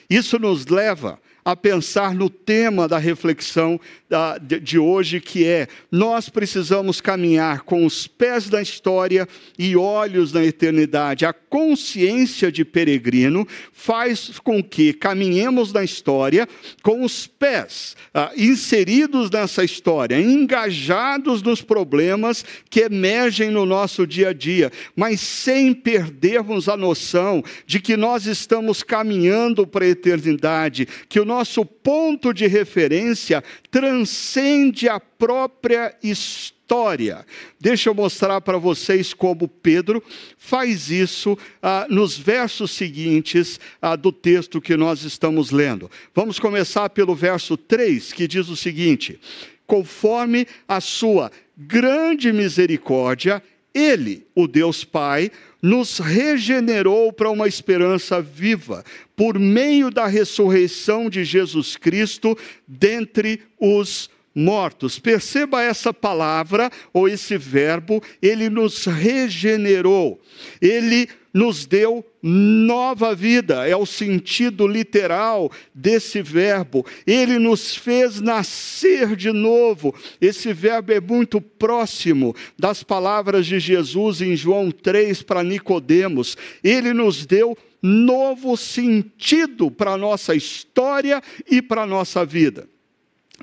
isso 0.09 0.38
nos 0.38 0.66
leva 0.66 1.18
a 1.50 1.57
pensar 1.57 2.14
no 2.14 2.28
tema 2.28 2.87
da 2.87 2.99
reflexão 2.99 3.80
de 4.40 4.78
hoje, 4.78 5.20
que 5.20 5.44
é: 5.44 5.68
nós 5.92 6.28
precisamos 6.28 7.00
caminhar 7.00 7.60
com 7.60 7.84
os 7.84 8.06
pés 8.06 8.48
na 8.48 8.62
história 8.62 9.28
e 9.58 9.76
olhos 9.76 10.32
na 10.32 10.44
eternidade. 10.44 11.26
A 11.26 11.32
consciência 11.32 12.50
de 12.50 12.64
peregrino 12.64 13.46
faz 13.72 14.38
com 14.42 14.62
que 14.62 14.92
caminhemos 14.92 15.72
na 15.72 15.84
história 15.84 16.48
com 16.82 17.04
os 17.04 17.26
pés 17.26 17.96
ah, 18.14 18.32
inseridos 18.36 19.30
nessa 19.30 19.62
história, 19.62 20.18
engajados 20.18 21.42
nos 21.42 21.60
problemas 21.60 22.44
que 22.70 22.80
emergem 22.80 23.50
no 23.50 23.66
nosso 23.66 24.06
dia 24.06 24.30
a 24.30 24.32
dia, 24.32 24.72
mas 24.96 25.20
sem 25.20 25.74
perdermos 25.74 26.68
a 26.68 26.76
noção 26.76 27.42
de 27.66 27.80
que 27.80 27.96
nós 27.96 28.26
estamos 28.26 28.82
caminhando 28.82 29.66
para 29.66 29.84
a 29.84 29.88
eternidade, 29.88 30.88
que 31.08 31.20
o 31.20 31.24
nosso 31.24 31.64
ponto 31.64 32.32
de 32.32 32.46
referência 32.46 33.42
transcende 33.99 34.88
a 34.88 35.00
própria 35.00 35.93
história. 36.02 37.26
Deixa 37.59 37.88
eu 37.88 37.95
mostrar 37.95 38.40
para 38.40 38.57
vocês 38.57 39.12
como 39.12 39.49
Pedro 39.49 40.02
faz 40.37 40.88
isso 40.88 41.37
ah, 41.61 41.87
nos 41.90 42.17
versos 42.17 42.71
seguintes 42.71 43.59
ah, 43.83 43.97
do 43.97 44.12
texto 44.12 44.61
que 44.61 44.76
nós 44.76 45.02
estamos 45.02 45.50
lendo. 45.50 45.90
Vamos 46.14 46.38
começar 46.38 46.90
pelo 46.90 47.14
verso 47.14 47.57
3, 47.57 48.12
que 48.12 48.28
diz 48.28 48.49
o 48.49 48.57
seguinte: 48.57 49.19
Conforme 49.67 50.47
a 50.69 50.81
sua 50.81 51.33
grande 51.57 52.33
misericórdia, 52.33 53.43
ele, 53.75 54.26
o 54.35 54.47
Deus 54.47 54.85
Pai, 54.85 55.33
nos 55.60 55.98
regenerou 55.98 57.12
para 57.12 57.30
uma 57.30 57.48
esperança 57.48 58.20
viva, 58.20 58.84
por 59.16 59.38
meio 59.38 59.90
da 59.90 60.06
ressurreição 60.06 61.10
de 61.10 61.24
Jesus 61.24 61.76
Cristo 61.76 62.36
dentre 62.66 63.42
os 63.58 64.08
mortos. 64.34 64.98
Perceba 64.98 65.62
essa 65.62 65.92
palavra 65.92 66.70
ou 66.92 67.08
esse 67.08 67.36
verbo, 67.36 68.02
ele 68.22 68.48
nos 68.48 68.84
regenerou. 68.84 70.20
Ele 70.60 71.08
nos 71.32 71.66
deu 71.66 72.04
nova 72.23 73.14
vida, 73.14 73.68
é 73.68 73.76
o 73.76 73.87
sentido 73.87 74.66
literal 74.66 75.50
desse 75.75 76.20
verbo. 76.23 76.85
Ele 77.06 77.38
nos 77.38 77.75
fez 77.75 78.20
nascer 78.20 79.14
de 79.14 79.30
novo. 79.32 79.94
Esse 80.20 80.52
verbo 80.52 80.92
é 80.92 81.00
muito 81.00 81.40
próximo 81.40 82.35
das 82.58 82.82
palavras 82.82 83.47
de 83.47 83.61
Jesus 83.61 84.20
em 84.20 84.35
João 84.35 84.70
3 84.70 85.23
para 85.23 85.44
Nicodemos. 85.44 86.37
Ele 86.62 86.92
nos 86.92 87.25
deu 87.26 87.56
novo 87.82 88.56
sentido 88.56 89.70
para 89.70 89.92
a 89.92 89.99
nossa 89.99 90.35
história 90.35 91.23
e 91.49 91.62
para 91.62 91.82
a 91.82 91.87
nossa 91.87 92.25
vida. 92.25 92.68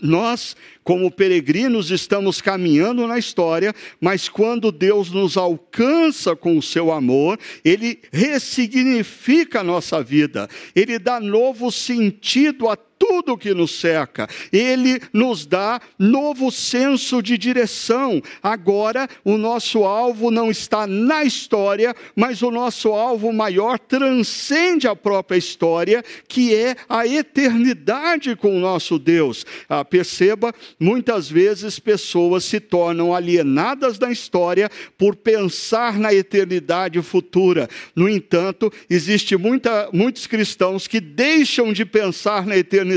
Nós 0.01 0.55
como 0.85 1.09
peregrinos, 1.09 1.89
estamos 1.89 2.39
caminhando 2.39 3.07
na 3.07 3.17
história, 3.17 3.73
mas 3.99 4.29
quando 4.29 4.71
Deus 4.71 5.09
nos 5.09 5.35
alcança 5.35 6.35
com 6.35 6.57
o 6.57 6.61
seu 6.61 6.91
amor, 6.91 7.39
ele 7.63 7.99
ressignifica 8.11 9.61
a 9.61 9.63
nossa 9.63 10.03
vida, 10.03 10.47
ele 10.75 10.99
dá 10.99 11.19
novo 11.19 11.71
sentido 11.71 12.69
a 12.69 12.77
tudo 13.07 13.37
que 13.37 13.53
nos 13.53 13.79
cerca. 13.79 14.27
Ele 14.51 14.99
nos 15.13 15.45
dá 15.45 15.79
novo 15.97 16.51
senso 16.51 17.21
de 17.21 17.37
direção. 17.37 18.21
Agora, 18.41 19.07
o 19.23 19.37
nosso 19.37 19.83
alvo 19.83 20.31
não 20.31 20.49
está 20.49 20.87
na 20.87 21.23
história, 21.23 21.95
mas 22.15 22.41
o 22.41 22.49
nosso 22.49 22.89
alvo 22.89 23.31
maior 23.31 23.77
transcende 23.77 24.87
a 24.87 24.95
própria 24.95 25.37
história, 25.37 26.03
que 26.27 26.55
é 26.55 26.75
a 26.89 27.05
eternidade 27.05 28.35
com 28.35 28.57
o 28.57 28.59
nosso 28.59 28.97
Deus. 28.97 29.45
Ah, 29.69 29.85
perceba 29.85 30.53
muitas 30.79 31.29
vezes 31.29 31.77
pessoas 31.79 32.43
se 32.43 32.59
tornam 32.59 33.13
alienadas 33.13 33.99
da 33.99 34.11
história 34.11 34.69
por 34.97 35.15
pensar 35.15 35.99
na 35.99 36.13
eternidade 36.13 36.99
futura. 37.03 37.69
No 37.95 38.09
entanto, 38.09 38.71
existe 38.89 39.37
muita, 39.37 39.89
muitos 39.93 40.25
cristãos 40.25 40.87
que 40.87 40.99
deixam 40.99 41.71
de 41.71 41.85
pensar 41.85 42.45
na 42.47 42.57
eternidade, 42.57 42.94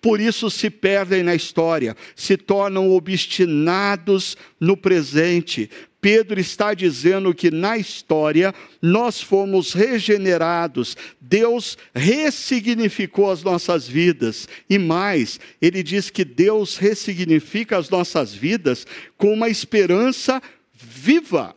por 0.00 0.20
isso 0.20 0.50
se 0.50 0.70
perdem 0.70 1.22
na 1.22 1.34
história, 1.34 1.96
se 2.14 2.36
tornam 2.36 2.90
obstinados 2.90 4.36
no 4.60 4.76
presente, 4.76 5.70
Pedro 6.00 6.38
está 6.38 6.74
dizendo 6.74 7.34
que 7.34 7.50
na 7.50 7.76
história 7.76 8.54
nós 8.80 9.20
fomos 9.20 9.72
regenerados, 9.72 10.96
Deus 11.20 11.76
ressignificou 11.92 13.30
as 13.30 13.42
nossas 13.42 13.88
vidas, 13.88 14.48
e 14.70 14.78
mais, 14.78 15.40
ele 15.60 15.82
diz 15.82 16.08
que 16.08 16.24
Deus 16.24 16.76
ressignifica 16.76 17.76
as 17.76 17.90
nossas 17.90 18.32
vidas 18.32 18.86
com 19.16 19.32
uma 19.32 19.48
esperança 19.48 20.40
viva, 20.72 21.54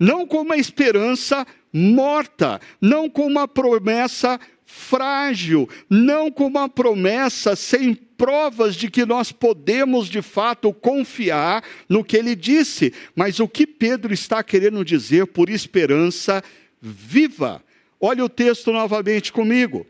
não 0.00 0.26
com 0.26 0.40
uma 0.40 0.56
esperança 0.56 1.46
morta, 1.70 2.60
não 2.80 3.10
com 3.10 3.26
uma 3.26 3.46
promessa 3.46 4.40
frágil, 4.72 5.68
não 5.88 6.30
com 6.30 6.46
uma 6.46 6.66
promessa 6.66 7.54
sem 7.54 7.94
provas 7.94 8.74
de 8.74 8.90
que 8.90 9.04
nós 9.04 9.30
podemos 9.30 10.08
de 10.08 10.22
fato 10.22 10.72
confiar 10.72 11.62
no 11.88 12.02
que 12.02 12.16
ele 12.16 12.34
disse. 12.34 12.92
Mas 13.14 13.38
o 13.38 13.46
que 13.46 13.66
Pedro 13.66 14.14
está 14.14 14.42
querendo 14.42 14.82
dizer 14.82 15.26
por 15.26 15.50
esperança 15.50 16.42
viva? 16.80 17.62
Olha 18.00 18.24
o 18.24 18.30
texto 18.30 18.72
novamente 18.72 19.30
comigo. 19.30 19.86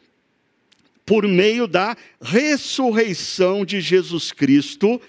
Por 1.07 1.29
meio 1.29 1.69
da 1.69 1.97
ressurreição 2.21 3.65
de 3.65 3.81
Jesus 3.81 4.33
Cristo 4.33 5.01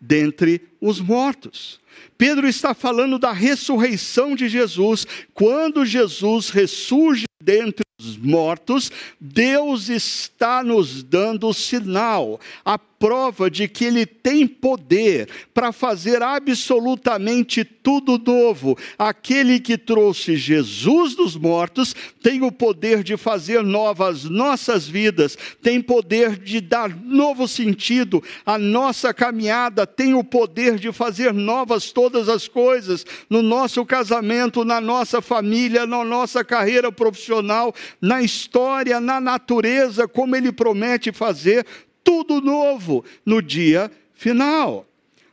dentre 0.00 0.62
os 0.80 1.00
mortos. 1.00 1.80
Pedro 2.16 2.46
está 2.46 2.74
falando 2.74 3.18
da 3.18 3.32
ressurreição 3.32 4.36
de 4.36 4.48
Jesus. 4.48 5.04
Quando 5.34 5.84
Jesus 5.84 6.50
ressurge 6.50 7.24
dentre 7.42 7.85
os 8.06 8.16
mortos, 8.16 8.90
Deus 9.20 9.88
está 9.88 10.62
nos 10.62 11.02
dando 11.02 11.48
o 11.48 11.54
sinal, 11.54 12.40
a 12.64 12.78
prova 13.06 13.48
de 13.48 13.68
que 13.68 13.84
Ele 13.84 14.04
tem 14.04 14.48
poder 14.48 15.28
para 15.54 15.70
fazer 15.70 16.24
absolutamente 16.24 17.62
tudo 17.64 18.18
novo. 18.18 18.76
Aquele 18.98 19.60
que 19.60 19.78
trouxe 19.78 20.36
Jesus 20.36 21.14
dos 21.14 21.36
mortos 21.36 21.94
tem 22.20 22.42
o 22.42 22.50
poder 22.50 23.04
de 23.04 23.16
fazer 23.16 23.62
novas 23.62 24.24
nossas 24.24 24.88
vidas, 24.88 25.38
tem 25.62 25.80
poder 25.80 26.36
de 26.36 26.60
dar 26.60 26.88
novo 26.88 27.46
sentido 27.46 28.20
à 28.44 28.58
nossa 28.58 29.14
caminhada, 29.14 29.86
tem 29.86 30.12
o 30.12 30.24
poder 30.24 30.76
de 30.76 30.90
fazer 30.90 31.32
novas 31.32 31.92
todas 31.92 32.28
as 32.28 32.48
coisas 32.48 33.06
no 33.30 33.40
nosso 33.40 33.86
casamento, 33.86 34.64
na 34.64 34.80
nossa 34.80 35.22
família, 35.22 35.86
na 35.86 36.04
nossa 36.04 36.44
carreira 36.44 36.90
profissional, 36.90 37.72
na 38.00 38.20
história, 38.20 38.98
na 38.98 39.20
natureza, 39.20 40.08
como 40.08 40.34
Ele 40.34 40.50
promete 40.50 41.12
fazer 41.12 41.64
tudo 42.06 42.40
novo 42.40 43.04
no 43.26 43.42
dia 43.42 43.90
final. 44.14 44.86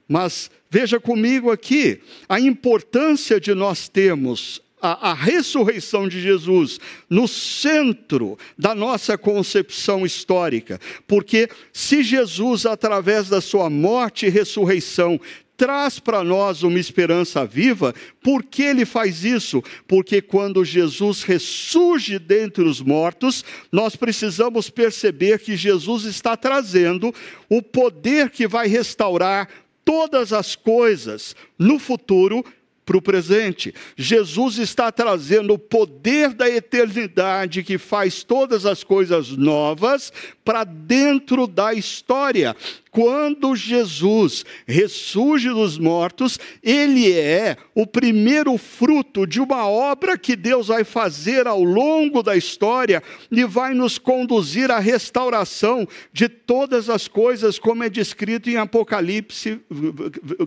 Mas 0.08 0.50
veja 0.70 1.00
comigo 1.00 1.52
aqui 1.52 2.02
a 2.28 2.40
importância 2.40 3.40
de 3.40 3.54
nós 3.54 3.88
termos 3.88 4.60
a, 4.82 5.12
a, 5.12 5.14
ressurreição 5.14 6.10
de 6.10 6.20
Jesus 6.20 6.78
no 7.10 7.26
centro 7.26 8.38
da 8.58 8.76
nossa 8.76 9.18
concepção 9.18 10.06
histórica. 10.06 10.78
Porque 11.08 11.48
se 11.72 12.04
Jesus, 12.04 12.66
através 12.66 13.30
da 13.30 13.40
sua 13.40 13.70
morte 13.70 14.26
e 14.26 14.30
ressurreição, 14.30 15.22
traz 15.64 15.98
para 15.98 16.26
nós 16.26 16.62
uma 16.62 16.78
esperança 16.78 17.46
viva. 17.46 17.96
Por 18.22 18.44
que 18.44 18.64
ele 18.64 18.84
faz 18.84 19.24
isso? 19.24 19.64
Porque 19.88 20.22
quando 20.22 20.66
Jesus 20.66 21.24
ressurge 21.24 22.20
dentre 22.20 22.66
os 22.66 22.82
mortos, 22.82 23.46
nós 23.72 23.96
precisamos 23.96 24.70
perceber 24.70 25.40
que 25.40 25.56
Jesus 25.56 26.04
está 26.04 26.36
trazendo 26.36 27.16
o 27.48 27.62
poder 27.62 28.30
que 28.30 28.46
vai 28.46 28.68
restaurar 28.68 29.48
todas 29.86 30.34
as 30.34 30.54
coisas 30.54 31.34
no 31.58 31.80
futuro 31.80 32.44
para 32.86 32.98
o 32.98 33.02
presente. 33.02 33.74
Jesus 33.96 34.58
está 34.58 34.92
trazendo 34.92 35.54
o 35.54 35.58
poder 35.58 36.34
da 36.34 36.50
eternidade 36.50 37.64
que 37.64 37.78
faz 37.78 38.22
todas 38.22 38.66
as 38.66 38.84
coisas 38.84 39.30
novas 39.30 40.12
para 40.44 40.66
dentro 40.66 41.48
da 41.48 41.74
história. 41.74 42.54
Quando 42.94 43.56
Jesus 43.56 44.46
ressurge 44.68 45.50
dos 45.50 45.78
mortos, 45.78 46.40
ele 46.62 47.12
é 47.12 47.58
o 47.76 47.86
primeiro 47.86 48.58
fruto 48.58 49.26
de 49.26 49.42
uma 49.42 49.68
obra 49.68 50.18
que 50.18 50.36
Deus 50.36 50.68
vai 50.68 50.84
fazer 50.84 51.48
ao 51.48 51.64
longo 51.64 52.24
da 52.24 52.38
história 52.38 53.02
e 53.32 53.44
vai 53.44 53.74
nos 53.74 53.98
conduzir 53.98 54.72
à 54.72 54.80
restauração 54.80 55.88
de 56.12 56.30
todas 56.30 56.90
as 56.90 57.08
coisas, 57.08 57.60
como 57.60 57.84
é 57.84 57.90
descrito 57.90 58.50
em 58.50 58.58
Apocalipse, 58.58 59.60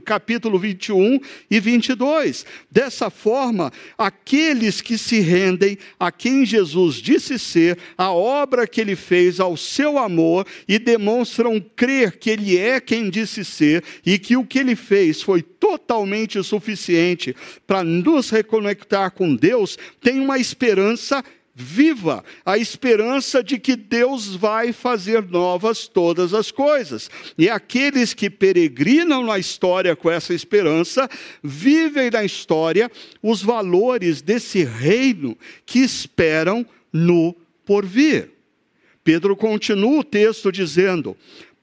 capítulo 0.04 0.58
21 0.58 1.20
e 1.50 1.60
22. 1.60 2.06
2. 2.06 2.46
Dessa 2.70 3.10
forma, 3.10 3.72
aqueles 3.98 4.80
que 4.80 4.96
se 4.96 5.18
rendem 5.20 5.76
a 5.98 6.12
quem 6.12 6.46
Jesus 6.46 6.96
disse 6.96 7.38
ser, 7.38 7.78
a 7.98 8.12
obra 8.12 8.66
que 8.66 8.80
ele 8.80 8.94
fez 8.94 9.40
ao 9.40 9.56
seu 9.56 9.98
amor 9.98 10.46
e 10.68 10.78
demonstram 10.78 11.60
crer 11.74 12.18
que 12.18 12.30
ele 12.36 12.58
é 12.58 12.80
quem 12.80 13.10
disse 13.10 13.44
ser 13.44 13.82
e 14.04 14.18
que 14.18 14.36
o 14.36 14.44
que 14.44 14.58
ele 14.58 14.76
fez 14.76 15.22
foi 15.22 15.42
totalmente 15.42 16.42
suficiente 16.42 17.34
para 17.66 17.82
nos 17.82 18.30
reconectar 18.30 19.10
com 19.10 19.34
Deus, 19.34 19.78
têm 20.00 20.20
uma 20.20 20.38
esperança 20.38 21.24
viva 21.58 22.22
a 22.44 22.58
esperança 22.58 23.42
de 23.42 23.58
que 23.58 23.74
Deus 23.74 24.36
vai 24.36 24.74
fazer 24.74 25.22
novas 25.22 25.88
todas 25.88 26.34
as 26.34 26.50
coisas. 26.50 27.10
E 27.38 27.48
aqueles 27.48 28.12
que 28.12 28.28
peregrinam 28.28 29.24
na 29.24 29.38
história 29.38 29.96
com 29.96 30.10
essa 30.10 30.34
esperança, 30.34 31.08
vivem 31.42 32.10
na 32.10 32.22
história 32.22 32.92
os 33.22 33.40
valores 33.40 34.20
desse 34.20 34.64
reino 34.64 35.36
que 35.64 35.78
esperam 35.78 36.64
no 36.92 37.34
porvir. 37.64 38.30
Pedro 39.02 39.34
continua 39.34 40.00
o 40.00 40.04
texto 40.04 40.52
dizendo: 40.52 41.16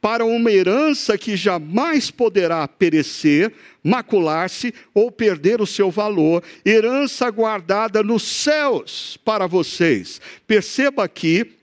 para 0.03 0.25
uma 0.25 0.51
herança 0.51 1.17
que 1.17 1.37
jamais 1.37 2.11
poderá 2.11 2.67
perecer, 2.67 3.53
macular-se 3.81 4.73
ou 4.93 5.09
perder 5.09 5.61
o 5.61 5.65
seu 5.65 5.89
valor, 5.89 6.43
herança 6.65 7.31
guardada 7.31 8.03
nos 8.03 8.21
céus 8.23 9.17
para 9.23 9.47
vocês. 9.47 10.19
Perceba 10.45 11.05
aqui 11.05 11.53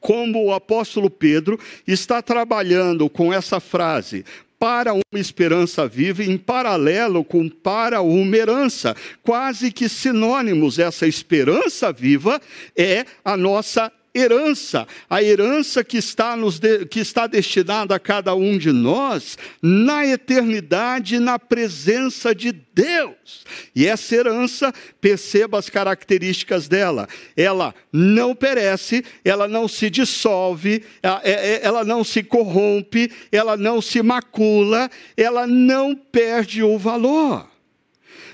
como 0.00 0.46
o 0.46 0.54
apóstolo 0.54 1.10
Pedro 1.10 1.60
está 1.86 2.22
trabalhando 2.22 3.06
com 3.10 3.34
essa 3.34 3.60
frase, 3.60 4.24
para 4.58 4.94
uma 4.94 5.20
esperança 5.20 5.86
viva, 5.86 6.24
em 6.24 6.38
paralelo 6.38 7.22
com 7.22 7.50
para 7.50 8.00
uma 8.00 8.34
herança, 8.34 8.96
quase 9.22 9.70
que 9.70 9.90
sinônimos. 9.90 10.78
Essa 10.78 11.06
esperança 11.06 11.92
viva 11.92 12.40
é 12.74 13.04
a 13.22 13.36
nossa 13.36 13.92
herança, 14.14 14.86
a 15.08 15.22
herança 15.22 15.84
que 15.84 15.96
está, 15.96 16.36
nos 16.36 16.58
de, 16.58 16.86
que 16.86 17.00
está 17.00 17.26
destinada 17.26 17.94
a 17.94 18.00
cada 18.00 18.34
um 18.34 18.58
de 18.58 18.72
nós 18.72 19.38
na 19.62 20.06
eternidade, 20.06 21.18
na 21.18 21.38
presença 21.38 22.34
de 22.34 22.52
Deus. 22.52 23.44
E 23.74 23.86
essa 23.86 24.14
herança, 24.14 24.72
perceba 25.00 25.58
as 25.58 25.68
características 25.68 26.68
dela: 26.68 27.08
ela 27.36 27.74
não 27.92 28.34
perece, 28.34 29.04
ela 29.24 29.48
não 29.48 29.68
se 29.68 29.90
dissolve, 29.90 30.84
é, 31.02 31.30
é, 31.30 31.60
ela 31.62 31.84
não 31.84 32.02
se 32.02 32.22
corrompe, 32.22 33.10
ela 33.30 33.56
não 33.56 33.80
se 33.80 34.02
macula, 34.02 34.90
ela 35.16 35.46
não 35.46 35.94
perde 35.94 36.62
o 36.62 36.78
valor. 36.78 37.48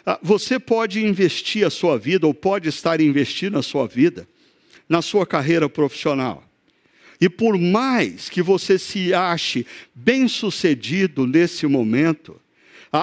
Ah, 0.07 0.19
você 0.23 0.59
pode 0.59 1.05
investir 1.05 1.67
a 1.67 1.71
sua 1.71 1.99
vida, 1.99 2.27
ou 2.27 2.35
pode 2.35 2.69
estar 2.69 3.01
investindo 3.01 3.59
a 3.59 3.63
sua 3.63 3.87
vida, 3.87 4.29
na 4.89 5.03
sua 5.03 5.27
carreira 5.27 5.69
profissional. 5.69 6.43
E 7.21 7.29
por 7.29 7.59
mais 7.59 8.29
que 8.29 8.43
você 8.43 8.79
se 8.79 9.15
ache 9.15 9.67
bem-sucedido 9.95 11.27
nesse 11.27 11.67
momento, 11.67 12.41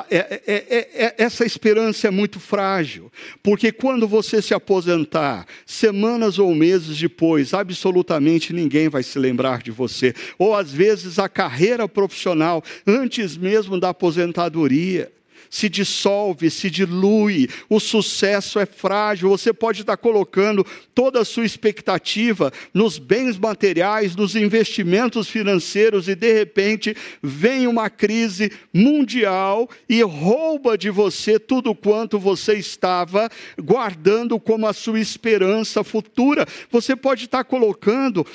é, 0.09 0.41
é, 0.47 1.05
é, 1.05 1.15
essa 1.17 1.45
esperança 1.45 2.07
é 2.07 2.11
muito 2.11 2.39
frágil, 2.39 3.11
porque 3.43 3.73
quando 3.73 4.07
você 4.07 4.41
se 4.41 4.53
aposentar, 4.53 5.45
semanas 5.65 6.39
ou 6.39 6.55
meses 6.55 6.97
depois, 6.97 7.53
absolutamente 7.53 8.53
ninguém 8.53 8.87
vai 8.87 9.03
se 9.03 9.19
lembrar 9.19 9.61
de 9.61 9.69
você. 9.69 10.13
Ou 10.39 10.55
às 10.55 10.71
vezes 10.71 11.19
a 11.19 11.27
carreira 11.27 11.89
profissional, 11.89 12.63
antes 12.87 13.35
mesmo 13.35 13.77
da 13.77 13.89
aposentadoria 13.89 15.11
se 15.51 15.67
dissolve, 15.67 16.49
se 16.49 16.69
dilui, 16.69 17.49
o 17.69 17.77
sucesso 17.77 18.57
é 18.57 18.65
frágil. 18.65 19.29
Você 19.29 19.51
pode 19.51 19.81
estar 19.81 19.97
colocando 19.97 20.65
toda 20.95 21.19
a 21.19 21.25
sua 21.25 21.45
expectativa 21.45 22.53
nos 22.73 22.97
bens 22.97 23.37
materiais, 23.37 24.15
nos 24.15 24.33
investimentos 24.33 25.27
financeiros, 25.27 26.07
e 26.07 26.15
de 26.15 26.31
repente 26.31 26.95
vem 27.21 27.67
uma 27.67 27.89
crise 27.89 28.49
mundial 28.73 29.69
e 29.89 30.01
rouba 30.01 30.77
de 30.77 30.89
você 30.89 31.37
tudo 31.37 31.75
quanto 31.75 32.17
você 32.17 32.53
estava 32.53 33.29
guardando 33.61 34.39
como 34.39 34.65
a 34.65 34.73
sua 34.73 35.01
esperança 35.01 35.83
futura. 35.83 36.47
Você 36.71 36.95
pode 36.95 37.25
estar 37.25 37.43
colocando 37.43 38.25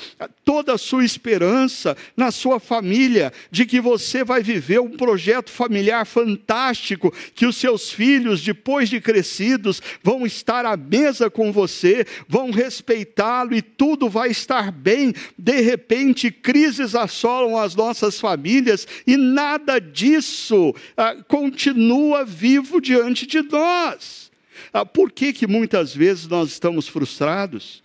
toda 0.45 0.75
a 0.75 0.77
sua 0.77 1.03
esperança 1.03 1.97
na 2.15 2.29
sua 2.29 2.59
família, 2.59 3.33
de 3.49 3.65
que 3.65 3.81
você 3.81 4.23
vai 4.23 4.43
viver 4.43 4.79
um 4.79 4.91
projeto 4.91 5.49
familiar 5.49 6.05
fantástico 6.05 7.06
que 7.33 7.45
os 7.45 7.57
seus 7.57 7.91
filhos, 7.91 8.41
depois 8.41 8.89
de 8.89 9.01
crescidos, 9.01 9.81
vão 10.03 10.25
estar 10.25 10.65
à 10.65 10.75
mesa 10.75 11.29
com 11.29 11.51
você, 11.51 12.05
vão 12.27 12.51
respeitá-lo 12.51 13.55
e 13.55 13.61
tudo 13.61 14.09
vai 14.09 14.29
estar 14.29 14.71
bem. 14.71 15.13
De 15.37 15.61
repente, 15.61 16.31
crises 16.31 16.95
assolam 16.95 17.57
as 17.57 17.75
nossas 17.75 18.19
famílias 18.19 18.87
e 19.05 19.17
nada 19.17 19.79
disso 19.79 20.73
ah, 20.95 21.15
continua 21.27 22.25
vivo 22.25 22.81
diante 22.81 23.25
de 23.25 23.41
nós. 23.41 24.31
Ah, 24.73 24.85
por 24.85 25.11
que, 25.11 25.33
que 25.33 25.47
muitas 25.47 25.93
vezes 25.95 26.27
nós 26.27 26.49
estamos 26.49 26.87
frustrados? 26.87 27.83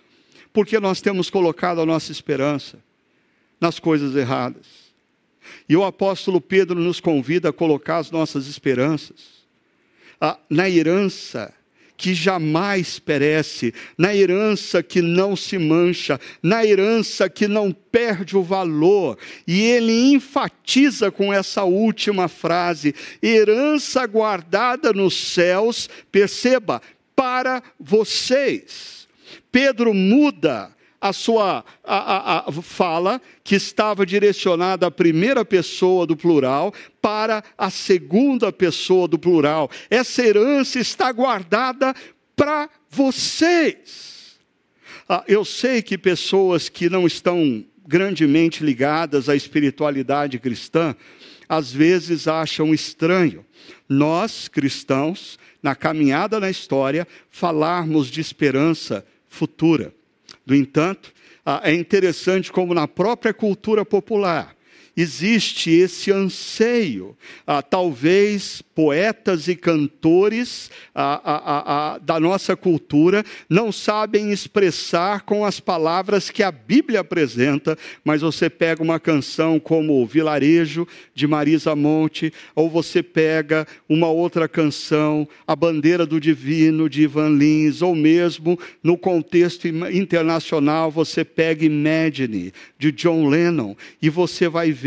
Porque 0.53 0.79
nós 0.79 1.01
temos 1.01 1.31
colocado 1.31 1.81
a 1.81 1.87
nossa 1.87 2.13
esperança 2.13 2.79
nas 3.61 3.79
coisas 3.79 4.15
erradas. 4.17 4.82
E 5.69 5.77
o 5.77 5.85
apóstolo 5.85 6.41
Pedro 6.41 6.79
nos 6.79 7.01
convida 7.01 7.51
a 7.51 7.53
colocar 7.53 7.99
as 7.99 8.11
nossas 8.11 8.47
esperanças 8.47 9.43
na 10.49 10.71
herança 10.71 11.53
que 11.97 12.15
jamais 12.15 12.99
perece, 12.99 13.73
na 13.97 14.15
herança 14.15 14.83
que 14.83 15.01
não 15.01 15.37
se 15.37 15.57
mancha, 15.57 16.19
na 16.43 16.65
herança 16.65 17.29
que 17.29 17.47
não 17.47 17.71
perde 17.71 18.37
o 18.37 18.43
valor. 18.43 19.17
E 19.47 19.61
ele 19.63 20.13
enfatiza 20.13 21.13
com 21.13 21.33
essa 21.33 21.63
última 21.63 22.27
frase: 22.27 22.95
herança 23.23 24.05
guardada 24.07 24.93
nos 24.93 25.15
céus, 25.15 25.89
perceba, 26.11 26.83
para 27.15 27.63
vocês. 27.79 29.07
Pedro 29.53 29.95
muda 29.95 30.72
a 31.03 31.13
sua 31.13 31.65
a, 31.83 31.97
a, 31.97 32.49
a 32.49 32.53
fala, 32.63 33.21
que 33.43 33.57
estava 33.57 34.07
direcionada 34.07 34.87
à 34.87 34.91
primeira 34.91 35.45
pessoa 35.45 36.07
do 36.07 36.17
plural, 36.17 36.73
para 37.01 37.43
a 37.59 37.69
segunda 37.71 38.53
pessoa 38.53 39.09
do 39.09 39.19
plural. 39.19 39.69
Essa 39.91 40.25
herança 40.25 40.79
está 40.79 41.11
guardada 41.11 41.93
para 42.37 42.71
vocês. 42.89 44.39
Ah, 45.09 45.25
eu 45.27 45.45
sei 45.45 45.83
que 45.83 45.99
pessoas 45.99 46.69
que 46.69 46.89
não 46.89 47.05
estão 47.05 47.65
grandemente 47.85 48.65
ligadas 48.65 49.29
à 49.29 49.35
espiritualidade 49.35 50.39
cristã, 50.39 50.95
às 51.49 51.73
vezes 51.73 52.29
acham 52.29 52.73
estranho 52.73 53.45
nós, 53.89 54.49
cristãos, 54.49 55.39
na 55.63 55.75
caminhada 55.75 56.41
na 56.41 56.49
história, 56.49 57.07
falarmos 57.31 58.09
de 58.09 58.21
esperança 58.21 59.05
futura. 59.29 59.93
No 60.47 60.55
entanto, 60.55 61.13
é 61.63 61.73
interessante 61.73 62.51
como 62.51 62.75
na 62.75 62.89
própria 62.89 63.33
cultura 63.33 63.85
popular 63.85 64.57
existe 64.97 65.71
esse 65.71 66.11
anseio. 66.11 67.17
Ah, 67.47 67.63
talvez 67.63 68.63
poetas 68.75 69.49
e 69.49 69.57
cantores 69.57 70.71
ah, 70.95 71.21
ah, 71.25 71.43
ah, 71.95 71.99
da 71.99 72.21
nossa 72.21 72.57
cultura 72.57 73.25
não 73.49 73.73
sabem 73.73 74.33
expressar 74.33 75.23
com 75.23 75.45
as 75.45 75.61
palavras 75.61 76.31
que 76.31 76.43
a 76.43 76.53
Bíblia 76.53 77.01
apresenta, 77.01 77.77
mas 78.05 78.23
você 78.23 78.49
pega 78.51 78.83
uma 78.83 79.01
canção 79.01 79.59
como 79.59 80.07
Vilarejo, 80.07 80.87
de 81.15 81.27
Marisa 81.27 81.75
Monte, 81.75 82.33
ou 82.55 82.69
você 82.69 83.03
pega 83.03 83.67
uma 83.89 84.09
outra 84.09 84.49
canção, 84.49 85.27
A 85.47 85.57
Bandeira 85.57 86.05
do 86.05 86.21
Divino, 86.21 86.89
de 86.89 87.03
Ivan 87.03 87.31
Lins, 87.31 87.83
ou 87.83 87.95
mesmo 87.95 88.59
no 88.83 88.97
contexto 88.99 89.67
internacional, 89.67 90.91
você 90.91 91.25
pega 91.25 91.65
Imagine, 91.65 92.53
de 92.79 92.93
John 92.93 93.29
Lennon, 93.29 93.75
e 94.01 94.11
você 94.11 94.49
vai 94.49 94.73
ver 94.73 94.82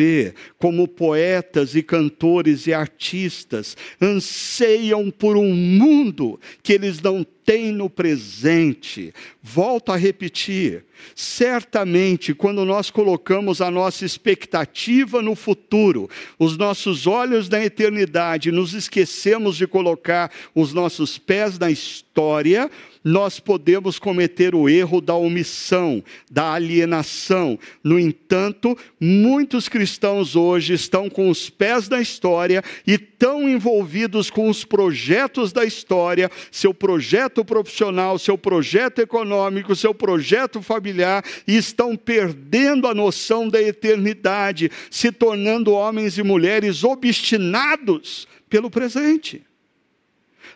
como 0.57 0.87
poetas 0.87 1.75
e 1.75 1.83
cantores 1.83 2.67
e 2.67 2.73
artistas 2.73 3.77
anseiam 4.01 5.09
por 5.11 5.37
um 5.37 5.53
mundo 5.53 6.39
que 6.61 6.73
eles 6.73 7.01
não 7.01 7.23
têm 7.23 7.71
no 7.71 7.89
presente. 7.89 9.13
Volto 9.41 9.91
a 9.91 9.95
repetir: 9.95 10.83
certamente, 11.13 12.33
quando 12.33 12.65
nós 12.65 12.89
colocamos 12.89 13.61
a 13.61 13.69
nossa 13.69 14.05
expectativa 14.05 15.21
no 15.21 15.35
futuro, 15.35 16.09
os 16.39 16.57
nossos 16.57 17.05
olhos 17.05 17.47
na 17.47 17.63
eternidade, 17.63 18.51
nos 18.51 18.73
esquecemos 18.73 19.55
de 19.55 19.67
colocar 19.67 20.31
os 20.53 20.73
nossos 20.73 21.17
pés 21.17 21.59
na 21.59 21.69
história, 21.69 22.69
nós 23.05 23.39
podemos 23.39 23.99
cometer 23.99 24.55
o 24.55 24.67
erro 24.67 24.99
da 24.99 25.13
omissão, 25.13 26.03
da 26.29 26.53
alienação. 26.53 27.59
No 27.83 27.99
entanto, 27.99 28.75
muitos 28.99 29.69
cristãos 29.69 30.35
hoje 30.35 30.73
estão 30.73 31.07
com 31.07 31.29
os 31.29 31.47
pés 31.47 31.87
na 31.87 32.01
história 32.01 32.63
e 32.87 32.97
tão 32.97 33.47
envolvidos 33.47 34.31
com 34.31 34.49
os 34.49 34.65
projetos 34.65 35.53
da 35.53 35.63
história, 35.63 36.31
seu 36.49 36.73
projeto 36.73 37.45
profissional, 37.45 38.17
seu 38.17 38.39
projeto 38.39 38.97
econômico, 38.97 39.75
seu 39.75 39.93
projeto 39.93 40.59
familiar, 40.63 41.23
e 41.47 41.55
estão 41.55 41.95
perdendo 41.95 42.87
a 42.87 42.95
noção 42.95 43.47
da 43.47 43.61
eternidade, 43.61 44.71
se 44.89 45.11
tornando 45.11 45.73
homens 45.73 46.17
e 46.17 46.23
mulheres 46.23 46.83
obstinados 46.83 48.27
pelo 48.49 48.71
presente. 48.71 49.43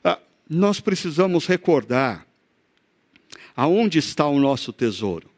Ah, 0.04 0.18
nós 0.50 0.80
precisamos 0.80 1.46
recordar 1.46 2.29
aonde 3.60 4.00
está 4.00 4.26
o 4.26 4.39
nosso 4.39 4.72
tesouro. 4.72 5.30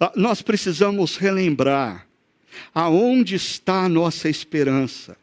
Ah, 0.00 0.12
nós 0.16 0.42
precisamos 0.42 1.16
relembrar 1.16 2.08
aonde 2.74 3.36
está 3.36 3.84
a 3.84 3.88
nossa 3.88 4.28
esperança. 4.28 5.16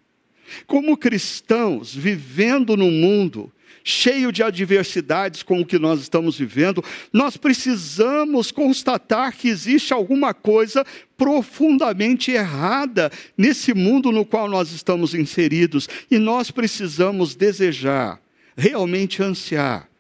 Como 0.66 0.96
cristãos, 0.96 1.94
vivendo 1.94 2.78
no 2.78 2.90
mundo 2.90 3.52
cheio 3.84 4.32
de 4.32 4.42
adversidades 4.42 5.44
com 5.44 5.60
o 5.60 5.66
que 5.66 5.78
nós 5.78 6.00
estamos 6.00 6.38
vivendo, 6.38 6.82
nós 7.12 7.36
precisamos 7.36 8.54
constatar 8.54 9.36
que 9.36 9.50
existe 9.50 9.92
alguma 9.92 10.34
coisa 10.34 10.86
profundamente 11.18 12.32
errada 12.32 13.12
nesse 13.38 13.74
mundo 13.74 14.14
no 14.14 14.24
qual 14.24 14.48
nós 14.48 14.72
estamos 14.72 15.14
inseridos 15.14 15.90
e 16.10 16.18
nós 16.18 16.52
precisamos 16.52 17.36
desejar, 17.36 18.22
realmente 18.56 19.22
ansiar 19.22 19.91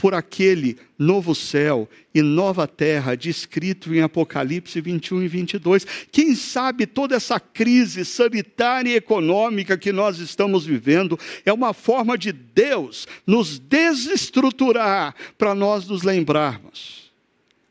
por 0.00 0.14
aquele 0.14 0.78
novo 0.98 1.34
céu 1.34 1.86
e 2.14 2.22
nova 2.22 2.66
terra 2.66 3.14
descrito 3.14 3.94
em 3.94 4.00
Apocalipse 4.00 4.80
21 4.80 5.22
e 5.24 5.28
22. 5.28 5.86
Quem 6.10 6.34
sabe 6.34 6.86
toda 6.86 7.14
essa 7.14 7.38
crise 7.38 8.02
sanitária 8.06 8.92
e 8.92 8.96
econômica 8.96 9.76
que 9.76 9.92
nós 9.92 10.18
estamos 10.18 10.64
vivendo 10.64 11.18
é 11.44 11.52
uma 11.52 11.74
forma 11.74 12.16
de 12.16 12.32
Deus 12.32 13.06
nos 13.26 13.58
desestruturar 13.58 15.14
para 15.36 15.54
nós 15.54 15.86
nos 15.86 16.02
lembrarmos 16.02 17.12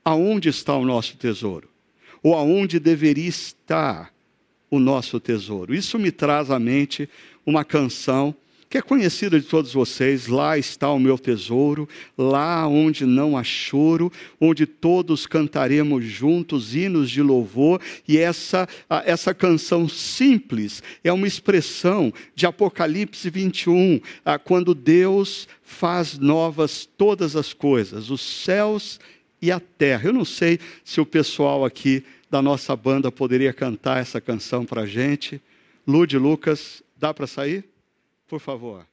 aonde 0.06 0.50
está 0.50 0.76
o 0.76 0.86
nosso 0.86 1.18
tesouro 1.18 1.68
ou 2.22 2.36
aonde 2.36 2.80
deveria 2.80 3.28
estar 3.28 4.14
o 4.70 4.78
nosso 4.78 5.20
tesouro. 5.20 5.74
Isso 5.74 5.98
me 5.98 6.12
traz 6.12 6.52
à 6.52 6.60
mente 6.60 7.10
uma 7.44 7.66
canção 7.66 8.36
que 8.70 8.78
é 8.78 8.82
conhecida 8.82 9.40
de 9.40 9.48
todos 9.48 9.74
vocês. 9.74 10.28
Lá 10.28 10.58
está 10.58 10.92
o 10.92 11.00
meu 11.00 11.18
tesouro, 11.18 11.90
lá 12.16 12.68
onde 12.68 13.06
não 13.06 13.36
há 13.36 13.44
choro, 13.44 14.12
onde 14.40 14.66
todos 14.66 15.26
cantaremos 15.26 16.06
juntos 16.06 16.76
hinos 16.76 17.10
de 17.10 17.22
louvor. 17.22 17.82
E 18.08 18.18
essa, 18.18 18.68
essa 19.06 19.34
canção 19.34 19.90
simples 19.90 20.84
é 21.04 21.12
uma 21.12 21.28
expressão 21.28 22.14
de 22.36 22.46
Apocalipse 22.46 23.30
21, 23.30 24.00
quando 24.44 24.76
Deus 24.76 25.48
faz 25.64 26.20
novas 26.20 26.86
todas 26.86 27.36
as 27.36 27.54
coisas, 27.54 28.12
os 28.12 28.22
céus 28.22 29.00
e 29.42 29.52
a 29.52 29.60
terra. 29.60 30.10
Eu 30.10 30.14
não 30.14 30.26
sei 30.26 30.60
se 30.84 31.02
o 31.02 31.06
pessoal 31.06 31.66
aqui 31.66 32.04
da 32.30 32.42
nossa 32.42 32.76
banda 32.76 33.12
poderia 33.12 33.52
cantar 33.52 34.00
essa 34.00 34.22
canção 34.22 34.64
para 34.64 34.82
a 34.82 34.86
gente. 34.86 35.42
Lude 35.88 36.20
Lucas, 36.20 36.84
dá 36.96 37.12
para 37.12 37.26
sair? 37.26 37.64
Por 38.30 38.40
favor. 38.40 38.86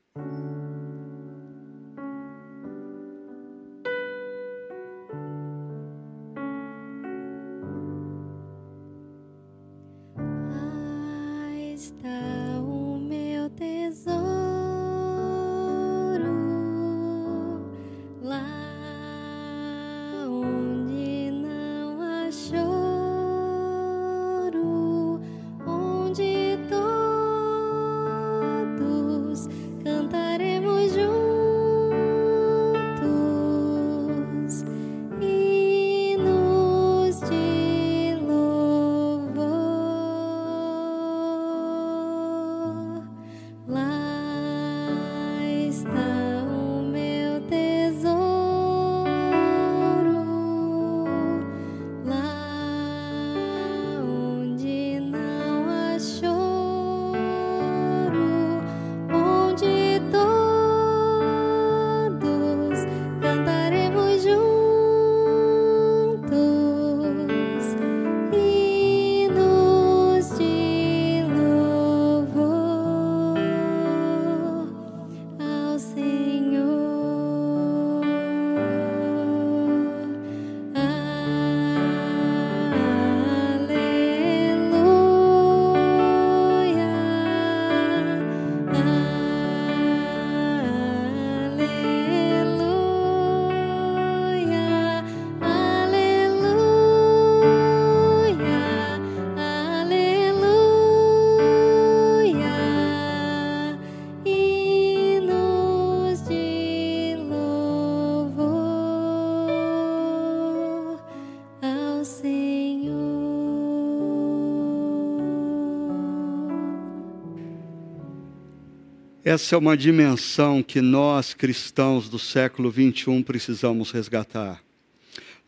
Essa 119.29 119.57
é 119.57 119.59
uma 119.59 119.77
dimensão 119.77 120.63
que 120.63 120.81
nós, 120.81 121.35
cristãos 121.35 122.09
do 122.09 122.17
século 122.17 122.71
21, 122.71 123.25
precisamos 123.25 123.91
resgatar. 123.91 124.63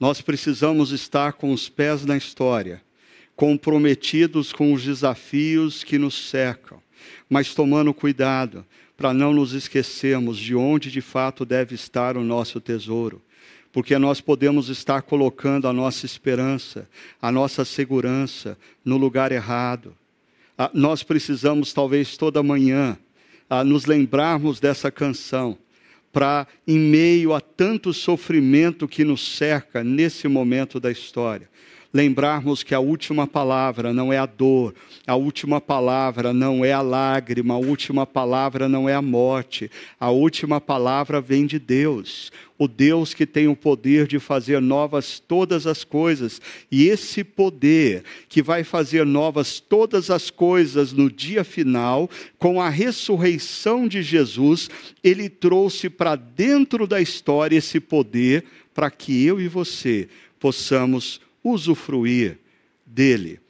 Nós 0.01 0.21
precisamos 0.21 0.91
estar 0.91 1.35
com 1.35 1.53
os 1.53 1.69
pés 1.69 2.05
na 2.05 2.17
história, 2.17 2.83
comprometidos 3.37 4.53
com 4.53 4.73
os 4.73 4.83
desafios 4.83 5.85
que 5.85 5.97
nos 5.97 6.29
cercam, 6.29 6.83
mas 7.31 7.55
tomando 7.55 7.95
cuidado 7.95 8.67
para 8.97 9.15
não 9.15 9.33
nos 9.33 9.53
esquecermos 9.53 10.39
de 10.39 10.57
onde 10.57 10.91
de 10.91 11.01
fato 11.01 11.45
deve 11.45 11.77
estar 11.77 12.17
o 12.17 12.25
nosso 12.25 12.61
tesouro 12.61 13.23
porque 13.71 13.97
nós 13.97 14.21
podemos 14.21 14.69
estar 14.71 15.03
colocando 15.03 15.69
a 15.69 15.73
nossa 15.73 16.05
esperança, 16.05 16.89
a 17.23 17.31
nossa 17.31 17.65
segurança 17.65 18.59
no 18.85 18.97
lugar 18.97 19.31
errado. 19.31 19.95
Ah, 20.57 20.71
nós 20.75 21.05
precisamos, 21.05 21.73
talvez 21.73 22.17
toda 22.17 22.43
manhã, 22.43 22.99
a 23.49 23.65
nos 23.65 23.87
lembrarmos 23.87 24.61
dessa 24.61 24.91
canção, 24.91 25.59
para, 26.13 26.47
em 26.67 26.79
meio 26.79 27.35
a 27.35 27.41
tanto 27.41 27.93
sofrimento 27.93 28.89
que 28.89 29.05
nos 29.05 29.37
cerca 29.37 29.85
nesse 29.85 30.27
momento 30.27 30.81
da 30.81 30.91
história, 30.91 31.49
lembrarmos 31.99 32.63
que 32.63 32.77
a 32.77 32.79
última 32.79 33.27
palavra 33.27 33.93
não 33.93 34.13
é 34.13 34.19
a 34.19 34.25
dor, 34.25 34.73
a 35.05 35.17
última 35.17 35.61
palavra 35.61 36.33
não 36.33 36.65
é 36.65 36.73
a 36.73 36.81
lágrima, 36.81 37.55
a 37.55 37.59
última 37.59 38.07
palavra 38.07 38.69
não 38.69 38.89
é 38.89 38.95
a 38.95 39.03
morte, 39.03 39.69
a 39.99 40.09
última 40.09 40.61
palavra 40.61 41.21
vem 41.21 41.45
de 41.45 41.59
Deus 41.59 42.31
o 42.61 42.67
Deus 42.67 43.15
que 43.15 43.25
tem 43.25 43.47
o 43.47 43.55
poder 43.55 44.09
de 44.09 44.19
fazer 44.19 44.61
novas 44.61 45.21
todas 45.21 45.65
as 45.65 45.85
coisas. 45.85 46.41
E 46.69 46.89
esse 46.89 47.23
poder 47.23 48.03
que 48.29 48.43
vai 48.43 48.65
fazer 48.65 49.07
novas 49.07 49.61
todas 49.61 50.11
as 50.11 50.29
coisas 50.29 50.93
no 50.93 51.09
dia 51.09 51.45
final, 51.45 52.11
com 52.37 52.61
a 52.61 52.69
ressurreição 52.69 53.87
de 53.87 54.03
Jesus, 54.03 54.69
ele 55.05 55.29
trouxe 55.29 55.89
para 55.89 56.17
dentro 56.17 56.85
da 56.85 57.01
história 57.01 57.57
esse 57.57 57.79
poder 57.79 58.45
para 58.75 58.91
que 58.91 59.25
eu 59.25 59.41
e 59.41 59.47
você 59.47 60.09
possamos 60.41 61.21
usufruir 61.51 62.39
dele. 62.87 63.41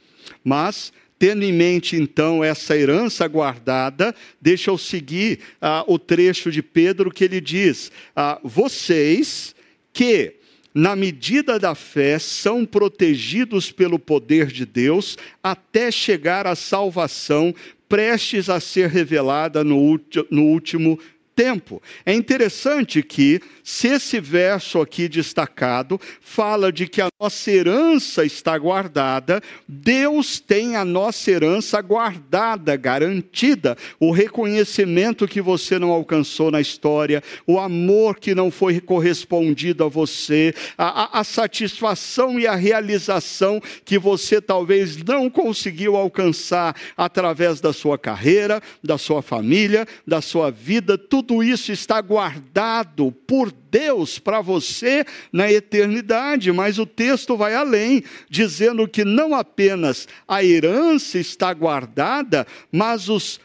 Mas 0.45 0.93
Tendo 1.19 1.43
em 1.43 1.53
mente, 1.53 1.97
então, 1.97 2.45
essa 2.45 2.77
herança 2.77 3.27
guardada, 3.27 4.15
deixa 4.41 4.71
eu 4.71 4.79
seguir 4.79 5.41
ah, 5.61 5.83
o 5.89 5.99
trecho 5.99 6.49
de 6.49 6.63
Pedro 6.63 7.11
que 7.11 7.25
ele 7.25 7.41
diz: 7.41 7.91
ah, 8.15 8.39
Vocês 8.45 9.53
que, 9.93 10.35
na 10.73 10.95
medida 10.95 11.59
da 11.59 11.75
fé, 11.75 12.21
são 12.21 12.65
protegidos 12.65 13.73
pelo 13.73 13.99
poder 13.99 14.47
de 14.47 14.65
Deus 14.65 15.19
até 15.43 15.91
chegar 15.91 16.47
à 16.47 16.55
salvação 16.55 17.53
prestes 17.89 18.49
a 18.49 18.61
ser 18.61 18.89
revelada 18.89 19.65
no, 19.65 20.01
no 20.31 20.43
último 20.45 21.01
tempo. 21.35 21.83
É 22.07 22.15
interessante 22.15 23.03
que, 23.03 23.41
se 23.69 23.87
esse 23.87 24.19
verso 24.19 24.81
aqui 24.81 25.11
destacado 25.11 26.01
fala 26.23 26.73
de 26.73 26.89
que 26.89 27.03
a 27.03 27.11
nossa 27.21 27.51
herança 27.51 28.25
está 28.25 28.57
guardada, 28.57 29.43
Deus 29.69 30.41
tem 30.41 30.75
a 30.75 30.87
nossa 30.87 31.31
herança 31.31 31.79
guardada, 31.83 32.75
garantida. 32.77 33.77
O 34.01 34.11
reconhecimento 34.11 35.29
que 35.29 35.43
você 35.43 35.79
não 35.79 35.91
alcançou 35.91 36.51
na 36.51 36.63
história, 36.63 37.23
o 37.47 37.61
amor 37.61 38.19
que 38.19 38.35
não 38.35 38.51
foi 38.51 38.81
correspondido 38.81 39.85
a 39.85 39.89
você, 39.89 40.55
a, 40.79 41.19
a, 41.19 41.21
a 41.21 41.25
satisfação 41.25 42.41
e 42.41 42.47
a 42.47 42.55
realização 42.55 43.61
que 43.85 43.99
você 43.99 44.41
talvez 44.41 44.97
não 44.97 45.29
conseguiu 45.29 45.95
alcançar 45.95 46.75
através 46.97 47.61
da 47.61 47.75
sua 47.75 47.99
carreira, 47.99 48.63
da 48.83 48.97
sua 48.97 49.21
família, 49.21 49.87
da 50.07 50.23
sua 50.23 50.51
vida, 50.51 50.97
tudo 50.97 51.45
isso 51.45 51.71
está 51.71 52.01
guardado 52.01 53.13
por 53.27 53.58
Deus 53.71 54.19
para 54.19 54.41
você 54.41 55.05
na 55.33 55.51
eternidade, 55.51 56.53
mas 56.53 56.79
o 56.79 56.87
texto 56.87 57.37
vai 57.37 57.55
além, 57.55 58.03
dizendo 58.29 58.87
que 58.89 59.05
não 59.05 59.35
apenas 59.35 60.07
a 60.27 60.43
herança 60.43 61.19
está 61.19 61.53
guardada, 61.53 62.47
mas 62.71 63.09
os, 63.09 63.41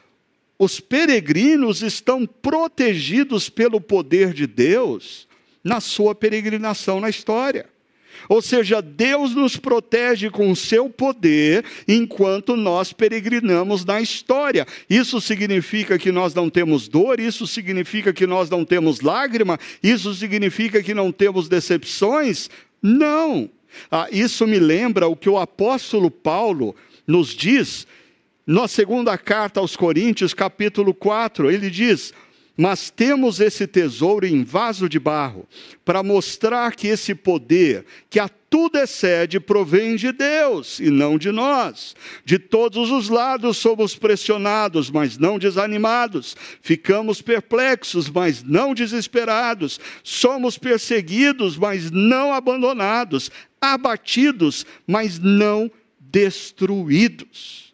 os 0.58 0.80
peregrinos 0.80 1.82
estão 1.82 2.26
protegidos 2.26 3.50
pelo 3.50 3.82
poder 3.82 4.34
de 4.34 4.48
Deus 4.48 5.28
na 5.64 5.80
sua 5.80 6.14
peregrinação 6.14 7.00
na 7.00 7.10
história. 7.10 7.73
Ou 8.30 8.42
seja, 8.42 8.82
Deus 8.82 9.36
nos 9.36 9.58
protege 9.58 10.30
com 10.30 10.52
o 10.52 10.56
seu 10.56 10.90
poder 10.90 11.64
enquanto 11.88 12.56
nós 12.56 12.94
peregrinamos 12.94 13.86
na 13.86 14.02
história. 14.02 14.66
Isso 14.90 15.20
significa 15.20 15.98
que 15.98 16.12
nós 16.12 16.34
não 16.34 16.50
temos 16.50 16.88
dor, 16.88 17.20
isso 17.20 17.46
significa 17.48 18.14
que 18.14 18.26
nós 18.28 18.50
não 18.50 18.64
temos 18.66 19.02
lágrima, 19.02 19.60
isso 19.82 20.14
significa 20.14 20.82
que 20.82 20.94
não 20.94 21.12
temos 21.12 21.48
decepções? 21.48 22.50
Não. 22.82 23.50
Ah, 23.90 24.08
isso 24.12 24.46
me 24.46 24.60
lembra 24.60 25.08
o 25.08 25.16
que 25.16 25.30
o 25.30 25.38
apóstolo 25.38 26.12
Paulo 26.12 26.76
nos 27.08 27.30
diz 27.30 27.88
na 28.46 28.68
segunda 28.68 29.18
carta 29.18 29.60
aos 29.60 29.76
Coríntios, 29.76 30.34
capítulo 30.34 30.94
4. 30.94 31.50
Ele 31.50 31.70
diz: 31.70 32.14
mas 32.56 32.92
temos 32.92 33.40
esse 33.40 33.66
tesouro 33.66 34.26
em 34.28 34.44
vaso 34.44 34.88
de 34.88 35.00
barro, 35.00 35.48
para 35.84 36.04
mostrar 36.04 36.76
que 36.76 36.88
esse 36.88 37.16
poder, 37.16 37.84
que 38.10 38.20
a 38.20 38.30
tudo 38.30 38.78
excede, 38.78 39.40
provém 39.40 39.96
de 39.96 40.12
Deus 40.12 40.80
e 40.80 40.92
não 40.92 41.18
de 41.18 41.32
nós. 41.32 41.96
De 42.24 42.38
todos 42.38 42.92
os 42.92 43.10
lados 43.10 43.58
somos 43.58 43.96
pressionados, 43.96 44.92
mas 44.92 45.18
não 45.18 45.40
desanimados. 45.40 46.38
Ficamos 46.62 47.20
perplexos, 47.20 48.08
mas 48.08 48.44
não 48.44 48.76
desesperados. 48.76 49.80
Somos 50.04 50.56
perseguidos, 50.56 51.58
mas 51.58 51.90
não 51.90 52.32
abandonados. 52.32 53.32
Abatidos, 53.60 54.64
mas 54.86 55.18
não 55.18 55.72
destruídos. 56.00 57.73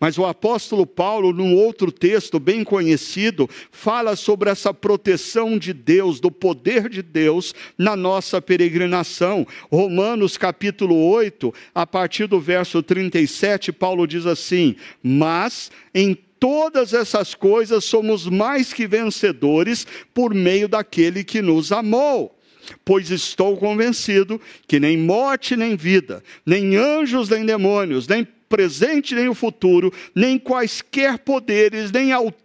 Mas 0.00 0.16
o 0.16 0.24
apóstolo 0.24 0.86
Paulo, 0.86 1.32
num 1.32 1.54
outro 1.54 1.90
texto 1.90 2.38
bem 2.38 2.62
conhecido, 2.62 3.48
fala 3.72 4.14
sobre 4.14 4.48
essa 4.48 4.72
proteção 4.72 5.58
de 5.58 5.72
Deus, 5.72 6.20
do 6.20 6.30
poder 6.30 6.88
de 6.88 7.02
Deus 7.02 7.54
na 7.76 7.96
nossa 7.96 8.40
peregrinação. 8.40 9.46
Romanos 9.70 10.36
capítulo 10.36 10.96
8, 11.10 11.52
a 11.74 11.86
partir 11.86 12.26
do 12.26 12.40
verso 12.40 12.82
37, 12.82 13.72
Paulo 13.72 14.06
diz 14.06 14.24
assim: 14.24 14.76
Mas 15.02 15.70
em 15.92 16.16
todas 16.38 16.94
essas 16.94 17.34
coisas 17.34 17.84
somos 17.84 18.26
mais 18.26 18.72
que 18.72 18.86
vencedores 18.86 19.84
por 20.14 20.32
meio 20.32 20.68
daquele 20.68 21.24
que 21.24 21.42
nos 21.42 21.72
amou 21.72 22.38
pois 22.84 23.10
estou 23.10 23.56
convencido 23.56 24.38
que 24.66 24.78
nem 24.78 24.96
morte 24.98 25.56
nem 25.56 25.74
vida, 25.74 26.22
nem 26.44 26.76
anjos 26.76 27.28
nem 27.30 27.44
demônios, 27.44 28.06
nem 28.06 28.28
presente 28.48 29.14
nem 29.14 29.28
o 29.28 29.34
futuro, 29.34 29.92
nem 30.14 30.38
quaisquer 30.38 31.18
poderes, 31.18 31.90
nem 31.92 32.12
altura 32.12 32.38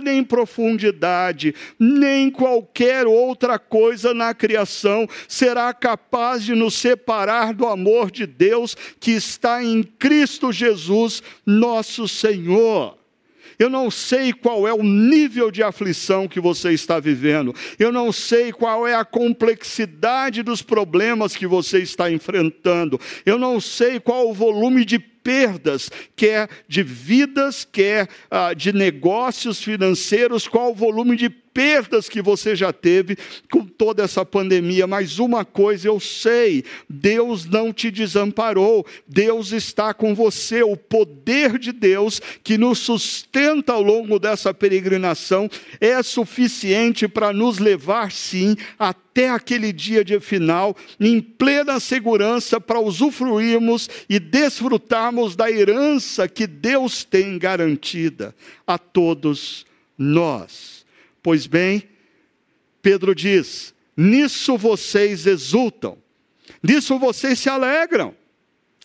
nem 0.00 0.22
profundidade, 0.22 1.54
nem 1.78 2.30
qualquer 2.30 3.06
outra 3.06 3.58
coisa 3.58 4.12
na 4.12 4.34
criação 4.34 5.08
será 5.26 5.72
capaz 5.72 6.44
de 6.44 6.54
nos 6.54 6.74
separar 6.74 7.54
do 7.54 7.66
amor 7.66 8.10
de 8.10 8.26
Deus 8.26 8.76
que 9.00 9.12
está 9.12 9.62
em 9.62 9.82
Cristo 9.82 10.52
Jesus, 10.52 11.22
nosso 11.44 12.06
Senhor. 12.06 12.96
Eu 13.58 13.70
não 13.70 13.90
sei 13.90 14.32
qual 14.32 14.68
é 14.68 14.74
o 14.74 14.82
nível 14.82 15.50
de 15.50 15.62
aflição 15.62 16.28
que 16.28 16.38
você 16.38 16.72
está 16.72 17.00
vivendo. 17.00 17.54
Eu 17.78 17.90
não 17.90 18.12
sei 18.12 18.52
qual 18.52 18.86
é 18.86 18.94
a 18.94 19.04
complexidade 19.04 20.42
dos 20.42 20.60
problemas 20.60 21.34
que 21.34 21.46
você 21.46 21.78
está 21.78 22.10
enfrentando. 22.10 23.00
Eu 23.24 23.38
não 23.38 23.58
sei 23.58 23.98
qual 23.98 24.28
o 24.28 24.34
volume 24.34 24.84
de 24.84 24.98
perdas, 25.26 25.90
quer 26.14 26.48
de 26.68 26.84
vidas, 26.84 27.64
quer 27.64 28.08
ah, 28.30 28.54
de 28.54 28.72
negócios 28.72 29.60
financeiros, 29.60 30.46
qual 30.46 30.70
o 30.70 30.74
volume 30.74 31.16
de 31.16 31.28
perdas 31.56 32.06
que 32.06 32.20
você 32.20 32.54
já 32.54 32.70
teve 32.70 33.16
com 33.50 33.64
toda 33.64 34.02
essa 34.04 34.26
pandemia, 34.26 34.86
mas 34.86 35.18
uma 35.18 35.42
coisa 35.42 35.88
eu 35.88 35.98
sei: 35.98 36.62
Deus 36.86 37.46
não 37.46 37.72
te 37.72 37.90
desamparou, 37.90 38.84
Deus 39.08 39.52
está 39.52 39.94
com 39.94 40.14
você. 40.14 40.62
O 40.62 40.76
poder 40.76 41.58
de 41.58 41.72
Deus 41.72 42.20
que 42.44 42.58
nos 42.58 42.80
sustenta 42.80 43.72
ao 43.72 43.80
longo 43.80 44.18
dessa 44.18 44.52
peregrinação 44.52 45.48
é 45.80 46.02
suficiente 46.02 47.08
para 47.08 47.32
nos 47.32 47.58
levar, 47.58 48.12
sim, 48.12 48.54
até 48.78 49.30
aquele 49.30 49.72
dia 49.72 50.04
de 50.04 50.20
final, 50.20 50.76
em 51.00 51.22
plena 51.22 51.80
segurança, 51.80 52.60
para 52.60 52.80
usufruirmos 52.80 53.88
e 54.10 54.18
desfrutarmos 54.18 55.34
da 55.34 55.50
herança 55.50 56.28
que 56.28 56.46
Deus 56.46 57.02
tem 57.02 57.38
garantida 57.38 58.34
a 58.66 58.76
todos 58.76 59.64
nós. 59.96 60.75
Pois 61.26 61.44
bem, 61.48 61.82
Pedro 62.80 63.12
diz: 63.12 63.74
nisso 63.96 64.56
vocês 64.56 65.26
exultam, 65.26 65.98
nisso 66.62 67.00
vocês 67.00 67.40
se 67.40 67.48
alegram. 67.48 68.14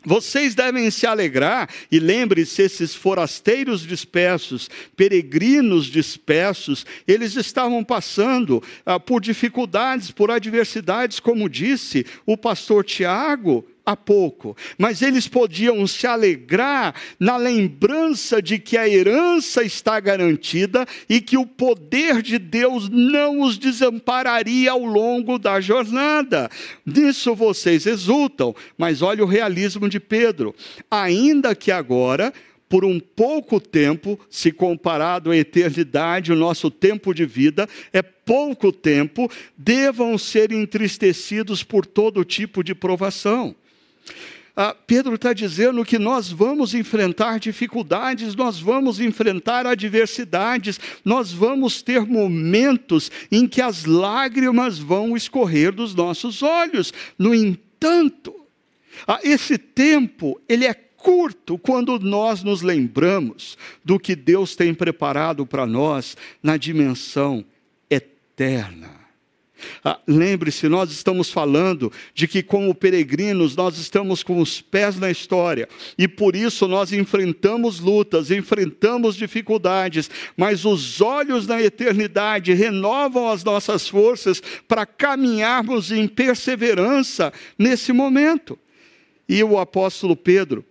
Vocês 0.03 0.55
devem 0.55 0.89
se 0.89 1.05
alegrar, 1.05 1.69
e 1.91 1.99
lembre-se: 1.99 2.63
esses 2.63 2.95
forasteiros 2.95 3.85
dispersos, 3.85 4.71
peregrinos 4.97 5.85
dispersos, 5.85 6.83
eles 7.07 7.35
estavam 7.35 7.83
passando 7.83 8.63
ah, 8.83 8.99
por 8.99 9.21
dificuldades, 9.21 10.09
por 10.09 10.31
adversidades, 10.31 11.19
como 11.19 11.47
disse 11.47 12.07
o 12.25 12.35
pastor 12.35 12.83
Tiago, 12.83 13.63
há 13.85 13.95
pouco, 13.95 14.55
mas 14.77 15.01
eles 15.01 15.27
podiam 15.27 15.85
se 15.87 16.05
alegrar 16.05 16.95
na 17.19 17.37
lembrança 17.37 18.41
de 18.41 18.59
que 18.59 18.77
a 18.77 18.87
herança 18.87 19.63
está 19.63 19.99
garantida 19.99 20.85
e 21.09 21.19
que 21.19 21.37
o 21.37 21.45
poder 21.45 22.21
de 22.21 22.37
Deus 22.37 22.89
não 22.89 23.41
os 23.41 23.57
desampararia 23.57 24.71
ao 24.71 24.85
longo 24.85 25.37
da 25.37 25.59
jornada. 25.59 26.49
Nisso 26.85 27.35
vocês 27.35 27.85
exultam, 27.85 28.55
mas 28.77 29.01
olha 29.01 29.23
o 29.23 29.27
realismo 29.27 29.89
de 29.89 29.99
Pedro. 29.99 30.55
Ainda 30.89 31.55
que 31.55 31.71
agora 31.71 32.33
por 32.69 32.85
um 32.85 33.01
pouco 33.01 33.59
tempo, 33.59 34.17
se 34.29 34.49
comparado 34.49 35.31
à 35.31 35.35
eternidade, 35.35 36.31
o 36.31 36.37
nosso 36.37 36.71
tempo 36.71 37.13
de 37.13 37.25
vida 37.25 37.67
é 37.91 38.01
pouco 38.01 38.71
tempo, 38.71 39.29
devam 39.57 40.17
ser 40.17 40.53
entristecidos 40.53 41.63
por 41.63 41.85
todo 41.85 42.23
tipo 42.23 42.63
de 42.63 42.73
provação 42.73 43.53
ah, 44.55 44.75
Pedro 44.85 45.15
está 45.15 45.31
dizendo 45.31 45.83
que 45.85 45.97
nós 45.97 46.29
vamos 46.29 46.73
enfrentar 46.73 47.39
dificuldades, 47.39 48.35
nós 48.35 48.59
vamos 48.59 48.99
enfrentar 48.99 49.65
adversidades, 49.65 50.79
nós 51.05 51.31
vamos 51.31 51.81
ter 51.81 52.05
momentos 52.05 53.09
em 53.31 53.47
que 53.47 53.61
as 53.61 53.85
lágrimas 53.85 54.77
vão 54.77 55.15
escorrer 55.15 55.71
dos 55.71 55.95
nossos 55.95 56.43
olhos. 56.43 56.93
No 57.17 57.33
entanto, 57.33 58.35
ah, 59.07 59.19
esse 59.23 59.57
tempo, 59.57 60.39
ele 60.49 60.65
é 60.65 60.73
curto 60.73 61.57
quando 61.57 61.97
nós 61.97 62.43
nos 62.43 62.61
lembramos 62.61 63.57
do 63.83 63.97
que 63.97 64.15
Deus 64.15 64.55
tem 64.55 64.73
preparado 64.73 65.45
para 65.45 65.65
nós 65.65 66.15
na 66.43 66.57
dimensão 66.57 67.43
eterna. 67.89 69.00
Ah, 69.83 69.99
Lembre-se, 70.07 70.67
nós 70.67 70.91
estamos 70.91 71.31
falando 71.31 71.91
de 72.13 72.27
que, 72.27 72.43
como 72.43 72.75
peregrinos, 72.75 73.55
nós 73.55 73.77
estamos 73.77 74.23
com 74.23 74.39
os 74.39 74.61
pés 74.61 74.97
na 74.97 75.09
história 75.09 75.67
e 75.97 76.07
por 76.07 76.35
isso 76.35 76.67
nós 76.67 76.91
enfrentamos 76.91 77.79
lutas, 77.79 78.31
enfrentamos 78.31 79.15
dificuldades, 79.15 80.09
mas 80.35 80.65
os 80.65 81.01
olhos 81.01 81.47
na 81.47 81.61
eternidade 81.61 82.53
renovam 82.53 83.29
as 83.29 83.43
nossas 83.43 83.87
forças 83.87 84.41
para 84.67 84.85
caminharmos 84.85 85.91
em 85.91 86.07
perseverança 86.07 87.31
nesse 87.57 87.91
momento. 87.91 88.57
E 89.27 89.43
o 89.43 89.57
apóstolo 89.57 90.15
Pedro 90.15 90.65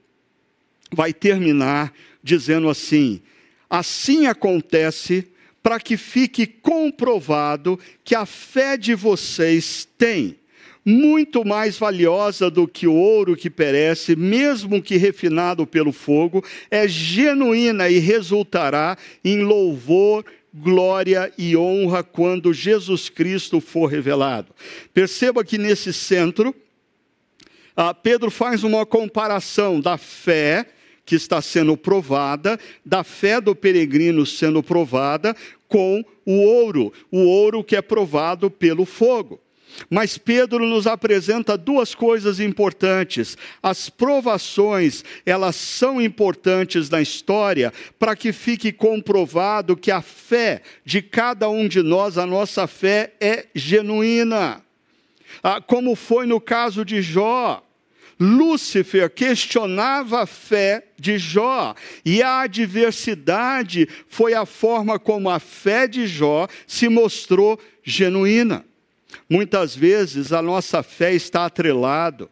vai 0.92 1.12
terminar 1.12 1.92
dizendo 2.22 2.68
assim: 2.68 3.20
assim 3.68 4.26
acontece 4.26 5.30
para 5.62 5.78
que 5.78 5.96
fique 5.96 6.46
comprovado 6.46 7.78
que 8.02 8.14
a 8.14 8.24
fé 8.24 8.76
de 8.76 8.94
vocês 8.94 9.86
tem 9.98 10.36
muito 10.84 11.44
mais 11.44 11.78
valiosa 11.78 12.50
do 12.50 12.66
que 12.66 12.86
o 12.86 12.94
ouro 12.94 13.36
que 13.36 13.50
perece, 13.50 14.16
mesmo 14.16 14.82
que 14.82 14.96
refinado 14.96 15.66
pelo 15.66 15.92
fogo, 15.92 16.44
é 16.70 16.88
genuína 16.88 17.88
e 17.88 17.98
resultará 17.98 18.96
em 19.22 19.42
louvor, 19.42 20.24
glória 20.52 21.32
e 21.36 21.56
honra 21.56 22.02
quando 22.02 22.52
Jesus 22.52 23.08
Cristo 23.08 23.60
for 23.60 23.86
revelado. 23.86 24.54
Perceba 24.92 25.44
que 25.44 25.58
nesse 25.58 25.92
centro, 25.92 26.54
ah, 27.76 27.94
Pedro 27.94 28.30
faz 28.30 28.64
uma 28.64 28.84
comparação 28.84 29.80
da 29.80 29.96
fé 29.96 30.66
que 31.04 31.14
está 31.14 31.40
sendo 31.42 31.76
provada, 31.76 32.58
da 32.84 33.02
fé 33.02 33.40
do 33.40 33.54
peregrino 33.54 34.24
sendo 34.24 34.62
provada, 34.62 35.34
com 35.68 36.04
o 36.26 36.42
ouro, 36.42 36.92
o 37.10 37.18
ouro 37.20 37.64
que 37.64 37.76
é 37.76 37.82
provado 37.82 38.50
pelo 38.50 38.84
fogo. 38.84 39.40
Mas 39.88 40.18
Pedro 40.18 40.66
nos 40.66 40.86
apresenta 40.86 41.56
duas 41.56 41.94
coisas 41.94 42.40
importantes. 42.40 43.36
As 43.62 43.88
provações, 43.88 45.04
elas 45.24 45.56
são 45.56 46.00
importantes 46.00 46.90
na 46.90 47.00
história 47.00 47.72
para 47.98 48.16
que 48.16 48.32
fique 48.32 48.72
comprovado 48.72 49.76
que 49.76 49.90
a 49.90 50.02
fé 50.02 50.62
de 50.84 51.00
cada 51.00 51.48
um 51.48 51.68
de 51.68 51.82
nós, 51.82 52.18
a 52.18 52.26
nossa 52.26 52.66
fé 52.66 53.12
é 53.20 53.46
genuína. 53.54 54.62
Ah, 55.42 55.60
como 55.60 55.94
foi 55.94 56.26
no 56.26 56.40
caso 56.40 56.84
de 56.84 57.00
Jó. 57.00 57.62
Lúcifer 58.20 59.08
questionava 59.08 60.22
a 60.22 60.26
fé 60.26 60.84
de 60.98 61.16
Jó, 61.16 61.74
e 62.04 62.22
a 62.22 62.42
adversidade 62.42 63.88
foi 64.06 64.34
a 64.34 64.44
forma 64.44 64.98
como 64.98 65.30
a 65.30 65.40
fé 65.40 65.88
de 65.88 66.06
Jó 66.06 66.46
se 66.66 66.86
mostrou 66.88 67.58
genuína. 67.82 68.64
Muitas 69.28 69.74
vezes 69.74 70.32
a 70.32 70.42
nossa 70.42 70.82
fé 70.82 71.14
está 71.14 71.46
atrelada 71.46 72.28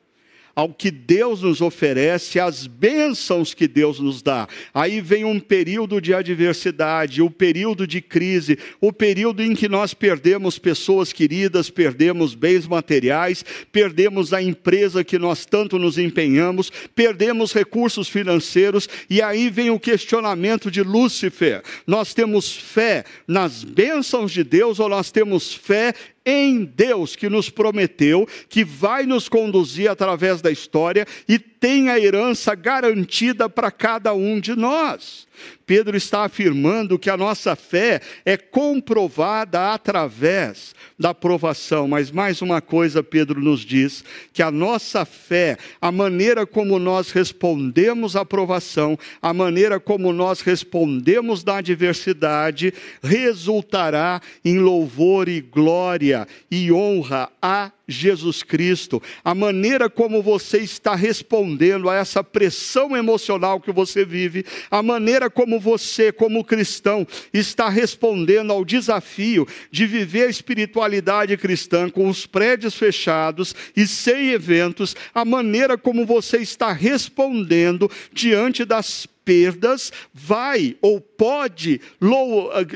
ao 0.59 0.70
que 0.70 0.90
Deus 0.90 1.42
nos 1.42 1.61
oferece, 1.61 2.40
às 2.40 2.66
bênçãos 2.66 3.54
que 3.54 3.68
Deus 3.68 4.00
nos 4.00 4.20
dá. 4.20 4.48
Aí 4.74 5.00
vem 5.00 5.24
um 5.24 5.38
período 5.38 6.00
de 6.00 6.12
adversidade, 6.12 7.22
o 7.22 7.30
período 7.30 7.86
de 7.86 8.00
crise, 8.00 8.59
o 8.80 8.92
período 8.92 9.40
em 9.40 9.54
que 9.54 9.68
nós 9.68 9.94
perdemos 9.94 10.59
pessoas 10.59 11.12
queridas, 11.12 11.70
perdemos 11.70 12.34
bens 12.34 12.66
materiais, 12.66 13.44
perdemos 13.70 14.32
a 14.32 14.42
empresa 14.42 15.04
que 15.04 15.16
nós 15.16 15.46
tanto 15.46 15.78
nos 15.78 15.96
empenhamos, 15.96 16.72
perdemos 16.92 17.52
recursos 17.52 18.09
financeiros, 18.09 18.88
e 19.09 19.22
aí 19.22 19.50
vem 19.50 19.70
o 19.70 19.78
questionamento 19.78 20.72
de 20.72 20.82
Lúcifer: 20.82 21.62
nós 21.86 22.12
temos 22.12 22.52
fé 22.52 23.04
nas 23.28 23.62
bênçãos 23.62 24.32
de 24.32 24.42
Deus 24.42 24.80
ou 24.80 24.88
nós 24.88 25.12
temos 25.12 25.54
fé 25.54 25.94
em 26.29 26.64
Deus 26.64 27.16
que 27.16 27.31
nos 27.31 27.49
prometeu, 27.49 28.29
que 28.51 28.62
vai 28.62 29.07
nos 29.07 29.29
conduzir 29.31 29.91
através 29.91 30.43
da 30.43 30.51
história 30.51 31.07
e 31.26 31.39
tem 31.39 31.89
a 31.89 31.99
herança 31.99 32.55
garantida 32.55 33.49
para 33.49 33.70
cada 33.70 34.12
um 34.12 34.39
de 34.39 34.55
nós. 34.55 35.28
Pedro 35.66 35.97
está 35.97 36.24
afirmando 36.24 36.99
que 36.99 37.11
a 37.11 37.16
nossa 37.16 37.55
fé 37.55 38.01
é 38.24 38.36
comprovada 38.36 39.72
através 39.72 40.74
da 40.99 41.14
provação, 41.14 41.86
mas 41.86 42.11
mais 42.11 42.43
uma 42.43 42.61
coisa 42.61 43.03
Pedro 43.03 43.41
nos 43.41 43.61
diz, 43.61 44.05
que 44.32 44.43
a 44.43 44.51
nossa 44.51 45.05
fé, 45.05 45.57
a 45.80 45.93
maneira 45.93 46.47
como 46.47 46.78
nós 46.78 47.11
respondemos 47.11 48.16
à 48.16 48.24
provação, 48.24 48.99
a 49.20 49.32
maneira 49.32 49.78
como 49.78 50.12
nós 50.12 50.41
respondemos 50.41 51.45
na 51.45 51.59
adversidade, 51.59 52.72
resultará 53.03 54.20
em 54.45 54.59
louvor 54.59 55.28
e 55.28 55.41
glória 55.41 56.26
e 56.51 56.72
honra 56.72 57.30
a 57.41 57.70
Jesus 57.89 58.43
Cristo, 58.43 59.03
a 59.24 59.34
maneira 59.34 59.89
como 59.89 60.22
você 60.22 60.59
está 60.59 60.95
respondendo 60.95 61.89
a 61.89 61.95
essa 61.95 62.22
pressão 62.22 62.95
emocional 62.95 63.61
que 63.61 63.72
você 63.72 64.05
vive, 64.05 64.45
a 64.70 64.82
maneira 64.82 65.30
como 65.30 65.59
você, 65.59 66.12
como 66.12 66.45
cristão, 66.45 67.07
está 67.32 67.70
respondendo 67.70 68.53
ao 68.53 68.64
desafio 68.64 69.49
de 69.70 69.86
viver 69.86 70.26
a 70.26 70.30
espiritualidade 70.30 71.36
cristã 71.39 71.89
com 71.89 72.09
os 72.09 72.26
prédios 72.26 72.74
fechados 72.74 73.55
e 73.74 73.86
sem 73.86 74.30
eventos, 74.30 74.95
a 75.14 75.24
maneira 75.24 75.78
como 75.78 76.05
você 76.05 76.39
está 76.39 76.72
respondendo 76.72 77.91
diante 78.12 78.64
das 78.64 79.07
perdas 79.07 79.93
vai 80.12 80.76
ou 80.80 81.01
pode 81.01 81.80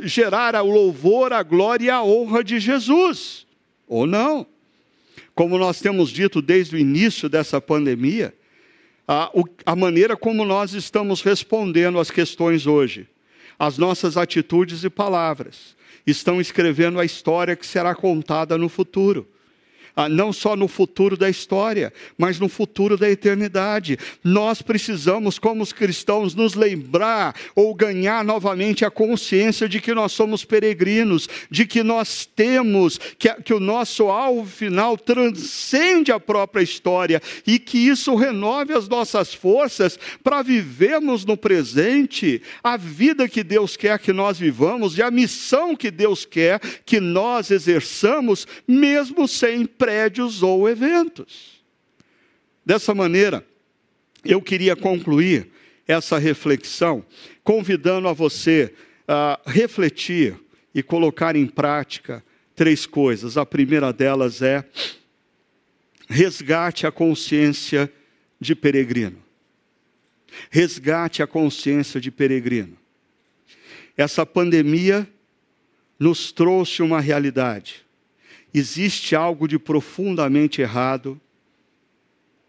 gerar 0.05 0.55
o 0.63 0.71
louvor, 0.71 1.33
a 1.33 1.43
glória 1.43 1.87
e 1.87 1.91
a 1.91 2.03
honra 2.03 2.45
de 2.45 2.61
Jesus, 2.61 3.47
ou 3.87 4.07
não. 4.07 4.47
Como 5.35 5.59
nós 5.59 5.81
temos 5.81 6.11
dito 6.11 6.43
desde 6.43 6.77
o 6.77 6.79
início 6.79 7.29
dessa 7.29 7.61
pandemia, 7.61 8.35
a, 9.07 9.31
a 9.65 9.77
maneira 9.77 10.17
como 10.17 10.45
nós 10.45 10.75
estamos 10.75 11.23
respondendo 11.23 11.99
às 11.99 12.11
questões 12.11 12.67
hoje, 12.67 13.09
as 13.59 13.79
nossas 13.79 14.17
atitudes 14.17 14.85
e 14.85 14.91
palavras, 14.91 15.77
estão 16.07 16.41
escrevendo 16.41 16.99
a 16.99 17.05
história 17.05 17.57
que 17.57 17.67
será 17.67 17.95
contada 17.95 18.59
no 18.59 18.69
futuro 18.69 19.27
não 20.11 20.33
só 20.33 20.57
no 20.57 20.69
futuro 20.69 21.17
da 21.17 21.29
história, 21.29 21.93
mas 22.17 22.39
no 22.39 22.49
futuro 22.49 22.97
da 22.97 23.11
eternidade. 23.11 23.99
Nós 24.25 24.63
precisamos, 24.63 25.39
como 25.39 25.63
os 25.63 25.73
cristãos, 25.73 26.35
nos 26.35 26.55
lembrar 26.55 27.35
ou 27.55 27.75
ganhar 27.75 28.25
novamente 28.25 28.85
a 28.85 28.91
consciência 28.91 29.69
de 29.69 29.81
que 29.81 29.95
nós 29.95 30.13
somos 30.13 30.45
peregrinos, 30.45 31.29
de 31.51 31.67
que 31.67 31.83
nós 31.83 32.25
temos, 32.25 32.99
que, 33.19 33.33
que 33.43 33.55
o 33.55 33.61
nosso 33.61 34.09
alvo 34.09 34.47
final 34.47 34.97
transcende 34.97 36.11
a 36.11 36.21
própria 36.21 36.63
história 36.63 37.21
e 37.47 37.59
que 37.59 37.79
isso 37.79 38.15
renove 38.15 38.73
as 38.73 38.89
nossas 38.89 39.35
forças 39.35 39.99
para 40.23 40.43
vivermos 40.43 41.25
no 41.25 41.37
presente 41.37 42.43
a 42.63 42.77
vida 42.77 43.29
que 43.29 43.43
Deus 43.43 43.77
quer 43.77 43.99
que 43.99 44.13
nós 44.13 44.39
vivamos 44.39 44.97
e 44.97 45.03
a 45.03 45.11
missão 45.11 45.77
que 45.77 45.91
Deus 45.91 46.25
quer 46.25 46.61
que 46.85 47.01
nós 47.01 47.51
exerçamos, 47.51 48.47
mesmo 48.67 49.27
sem 49.29 49.67
prédios 49.83 50.45
ou 50.45 50.69
eventos. 50.69 51.61
Dessa 52.65 52.95
maneira, 52.95 53.45
eu 54.25 54.41
queria 54.41 54.77
concluir 54.77 55.51
essa 55.89 56.19
reflexão 56.19 57.05
convidando 57.43 58.07
a 58.07 58.13
você 58.13 58.73
a 59.09 59.41
refletir 59.45 60.37
e 60.73 60.85
colocar 60.85 61.35
em 61.35 61.49
prática 61.49 62.25
três 62.55 62.87
coisas. 62.87 63.37
A 63.37 63.45
primeira 63.45 63.93
delas 63.93 64.41
é 64.41 64.65
resgate 66.09 66.87
a 66.87 66.93
consciência 66.93 67.93
de 68.41 68.55
peregrino. 68.55 69.21
Resgate 70.49 71.25
a 71.25 71.27
consciência 71.27 72.01
de 72.01 72.13
peregrino. 72.13 72.77
Essa 73.97 74.25
pandemia 74.25 75.09
nos 75.99 76.31
trouxe 76.31 76.83
uma 76.83 77.01
realidade 77.01 77.85
existe 78.53 79.17
algo 79.17 79.49
de 79.49 79.59
profundamente 79.59 80.61
errado 80.61 81.21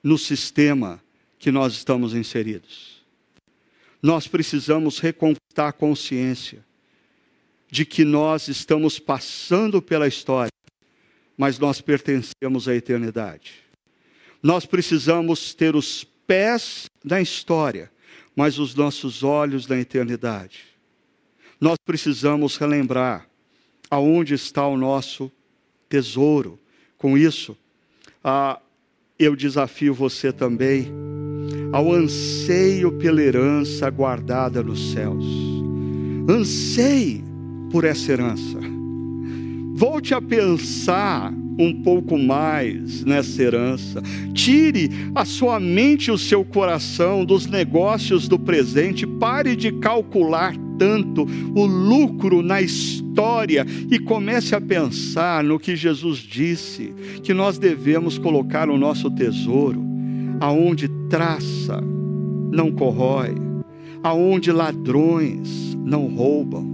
no 0.03 0.17
sistema 0.17 1.01
que 1.39 1.51
nós 1.51 1.73
estamos 1.73 2.13
inseridos. 2.13 3.01
Nós 4.01 4.27
precisamos 4.27 4.99
reconquistar 4.99 5.69
a 5.69 5.73
consciência 5.73 6.65
de 7.69 7.85
que 7.85 8.03
nós 8.03 8.49
estamos 8.49 8.99
passando 8.99 9.81
pela 9.81 10.07
história, 10.07 10.51
mas 11.37 11.57
nós 11.57 11.79
pertencemos 11.79 12.67
à 12.67 12.75
eternidade. 12.75 13.63
Nós 14.41 14.65
precisamos 14.65 15.53
ter 15.53 15.75
os 15.75 16.03
pés 16.27 16.85
na 17.03 17.21
história, 17.21 17.89
mas 18.35 18.59
os 18.59 18.75
nossos 18.75 19.23
olhos 19.23 19.67
na 19.67 19.79
eternidade. 19.79 20.65
Nós 21.59 21.77
precisamos 21.85 22.57
relembrar 22.57 23.27
aonde 23.89 24.33
está 24.33 24.67
o 24.67 24.75
nosso 24.75 25.31
tesouro. 25.93 26.57
Com 26.97 27.15
isso, 27.15 27.55
ah, 28.23 28.59
eu 29.19 29.35
desafio 29.35 29.93
você 29.93 30.33
também 30.33 30.87
ao 31.71 31.93
anseio 31.93 32.93
pela 32.93 33.21
herança 33.21 33.87
guardada 33.91 34.63
nos 34.63 34.91
céus. 34.91 35.23
Anseie 36.27 37.23
por 37.71 37.83
essa 37.83 38.11
herança. 38.11 38.57
Volte 39.75 40.15
a 40.15 40.21
pensar 40.21 41.31
um 41.57 41.81
pouco 41.81 42.17
mais 42.17 43.03
nessa 43.03 43.41
herança. 43.41 44.01
Tire 44.33 44.89
a 45.13 45.25
sua 45.25 45.59
mente 45.59 46.07
e 46.07 46.11
o 46.11 46.17
seu 46.17 46.43
coração 46.43 47.23
dos 47.25 47.45
negócios 47.45 48.27
do 48.27 48.39
presente. 48.39 49.05
Pare 49.05 49.55
de 49.55 49.71
calcular 49.71 50.55
tanto 50.77 51.25
o 51.55 51.65
lucro 51.65 52.41
na 52.41 52.61
história 52.61 53.65
e 53.89 53.99
comece 53.99 54.55
a 54.55 54.61
pensar 54.61 55.43
no 55.43 55.59
que 55.59 55.75
Jesus 55.75 56.19
disse, 56.19 56.93
que 57.21 57.33
nós 57.33 57.57
devemos 57.57 58.17
colocar 58.17 58.69
o 58.69 58.77
nosso 58.77 59.09
tesouro 59.11 59.83
aonde 60.39 60.87
traça 61.09 61.81
não 62.51 62.71
corrói, 62.71 63.35
aonde 64.03 64.51
ladrões 64.51 65.75
não 65.75 66.07
roubam 66.07 66.72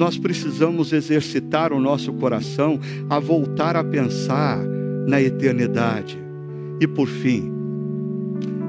nós 0.00 0.16
precisamos 0.16 0.94
exercitar 0.94 1.74
o 1.74 1.78
nosso 1.78 2.10
coração 2.14 2.80
a 3.10 3.20
voltar 3.20 3.76
a 3.76 3.84
pensar 3.84 4.58
na 5.06 5.20
eternidade. 5.20 6.18
E 6.80 6.86
por 6.86 7.06
fim, 7.06 7.52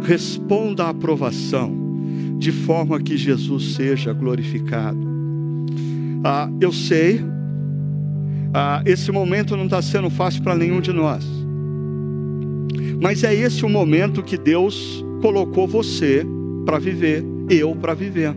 responda 0.02 0.84
à 0.84 0.90
aprovação, 0.90 1.74
de 2.38 2.52
forma 2.52 3.00
que 3.00 3.16
Jesus 3.16 3.76
seja 3.76 4.12
glorificado. 4.12 5.00
Ah, 6.22 6.50
eu 6.60 6.74
sei, 6.74 7.24
ah, 8.54 8.84
esse 8.86 9.10
momento 9.10 9.56
não 9.56 9.66
está 9.66 9.82
sendo 9.82 10.10
fácil 10.10 10.44
para 10.44 10.58
nenhum 10.58 10.82
de 10.82 10.92
nós, 10.92 11.26
mas 13.02 13.24
é 13.24 13.34
esse 13.34 13.66
o 13.66 13.70
momento 13.70 14.22
que 14.22 14.38
Deus 14.38 15.02
colocou 15.22 15.66
você 15.66 16.26
para 16.66 16.78
viver, 16.78 17.24
eu 17.50 17.74
para 17.74 17.94
viver. 17.94 18.36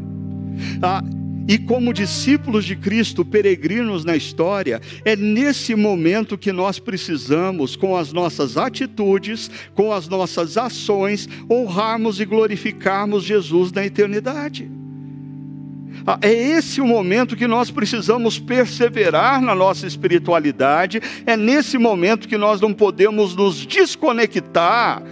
Ah, 0.80 1.02
e 1.46 1.58
como 1.58 1.92
discípulos 1.92 2.64
de 2.64 2.74
Cristo, 2.74 3.24
peregrinos 3.24 4.04
na 4.04 4.16
história, 4.16 4.80
é 5.04 5.14
nesse 5.14 5.74
momento 5.74 6.38
que 6.38 6.52
nós 6.52 6.78
precisamos, 6.78 7.76
com 7.76 7.96
as 7.96 8.12
nossas 8.12 8.56
atitudes, 8.56 9.50
com 9.74 9.92
as 9.92 10.08
nossas 10.08 10.56
ações, 10.56 11.28
honrarmos 11.50 12.18
e 12.18 12.24
glorificarmos 12.24 13.24
Jesus 13.24 13.70
na 13.72 13.84
eternidade. 13.84 14.70
Ah, 16.06 16.18
é 16.20 16.32
esse 16.32 16.80
o 16.80 16.86
momento 16.86 17.36
que 17.36 17.46
nós 17.46 17.70
precisamos 17.70 18.38
perseverar 18.38 19.40
na 19.40 19.54
nossa 19.54 19.86
espiritualidade, 19.86 21.00
é 21.24 21.36
nesse 21.36 21.78
momento 21.78 22.28
que 22.28 22.36
nós 22.36 22.60
não 22.60 22.72
podemos 22.72 23.36
nos 23.36 23.66
desconectar 23.66 25.02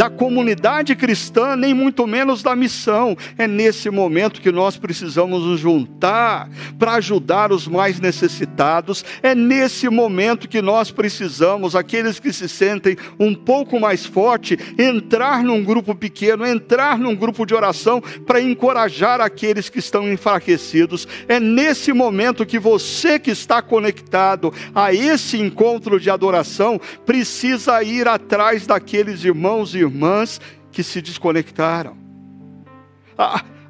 da 0.00 0.08
comunidade 0.08 0.96
cristã, 0.96 1.54
nem 1.54 1.74
muito 1.74 2.06
menos 2.06 2.42
da 2.42 2.56
missão. 2.56 3.14
É 3.36 3.46
nesse 3.46 3.90
momento 3.90 4.40
que 4.40 4.50
nós 4.50 4.78
precisamos 4.78 5.44
nos 5.44 5.60
juntar 5.60 6.48
para 6.78 6.94
ajudar 6.94 7.52
os 7.52 7.68
mais 7.68 8.00
necessitados. 8.00 9.04
É 9.22 9.34
nesse 9.34 9.90
momento 9.90 10.48
que 10.48 10.62
nós 10.62 10.90
precisamos, 10.90 11.76
aqueles 11.76 12.18
que 12.18 12.32
se 12.32 12.48
sentem 12.48 12.96
um 13.18 13.34
pouco 13.34 13.78
mais 13.78 14.06
forte, 14.06 14.58
entrar 14.78 15.44
num 15.44 15.62
grupo 15.62 15.94
pequeno, 15.94 16.46
entrar 16.46 16.98
num 16.98 17.14
grupo 17.14 17.44
de 17.44 17.54
oração 17.54 18.00
para 18.24 18.40
encorajar 18.40 19.20
aqueles 19.20 19.68
que 19.68 19.80
estão 19.80 20.10
enfraquecidos. 20.10 21.06
É 21.28 21.38
nesse 21.38 21.92
momento 21.92 22.46
que 22.46 22.58
você 22.58 23.18
que 23.18 23.30
está 23.30 23.60
conectado 23.60 24.50
a 24.74 24.94
esse 24.94 25.36
encontro 25.36 26.00
de 26.00 26.08
adoração 26.08 26.80
precisa 27.04 27.82
ir 27.82 28.08
atrás 28.08 28.66
daqueles 28.66 29.22
irmãos 29.24 29.74
e 29.74 29.89
irmãs 29.90 30.40
que 30.70 30.82
se 30.82 31.02
desconectaram. 31.02 31.96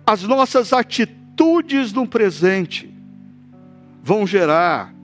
As 0.06 0.22
nossas 0.22 0.72
atitudes 0.72 1.92
no 1.92 2.06
presente 2.06 2.92
vão 4.02 4.26
gerar 4.26 4.94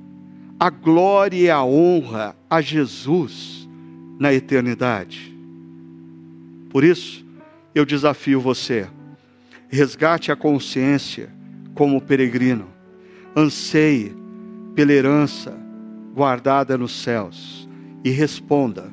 a 0.59 0.71
glória 0.71 1.37
e 1.37 1.51
a 1.51 1.63
honra 1.65 2.37
a 2.49 2.61
Jesus 2.61 3.69
na 4.19 4.33
eternidade. 4.33 5.35
Por 6.71 6.85
isso, 6.85 7.25
eu 7.75 7.85
desafio 7.85 8.41
você, 8.41 8.89
resgate 9.69 10.31
a 10.31 10.37
consciência 10.37 11.31
como 11.75 12.01
peregrino, 12.01 12.69
anseie 13.37 14.15
pela 14.75 14.93
herança 14.93 15.55
guardada 16.15 16.79
nos 16.79 16.93
céus 16.93 17.69
e 18.03 18.11
responda, 18.11 18.91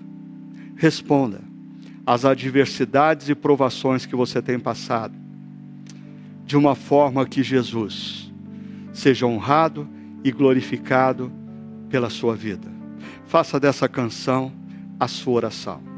responda 0.75 1.52
as 2.05 2.25
adversidades 2.25 3.29
e 3.29 3.35
provações 3.35 4.05
que 4.05 4.15
você 4.15 4.41
tem 4.41 4.59
passado, 4.59 5.13
de 6.45 6.57
uma 6.57 6.75
forma 6.75 7.25
que 7.25 7.41
Jesus 7.41 8.31
seja 8.91 9.25
honrado 9.25 9.87
e 10.23 10.31
glorificado 10.31 11.31
pela 11.89 12.09
sua 12.09 12.35
vida. 12.35 12.71
Faça 13.25 13.59
dessa 13.59 13.87
canção 13.87 14.51
a 14.99 15.07
sua 15.07 15.33
oração. 15.33 15.92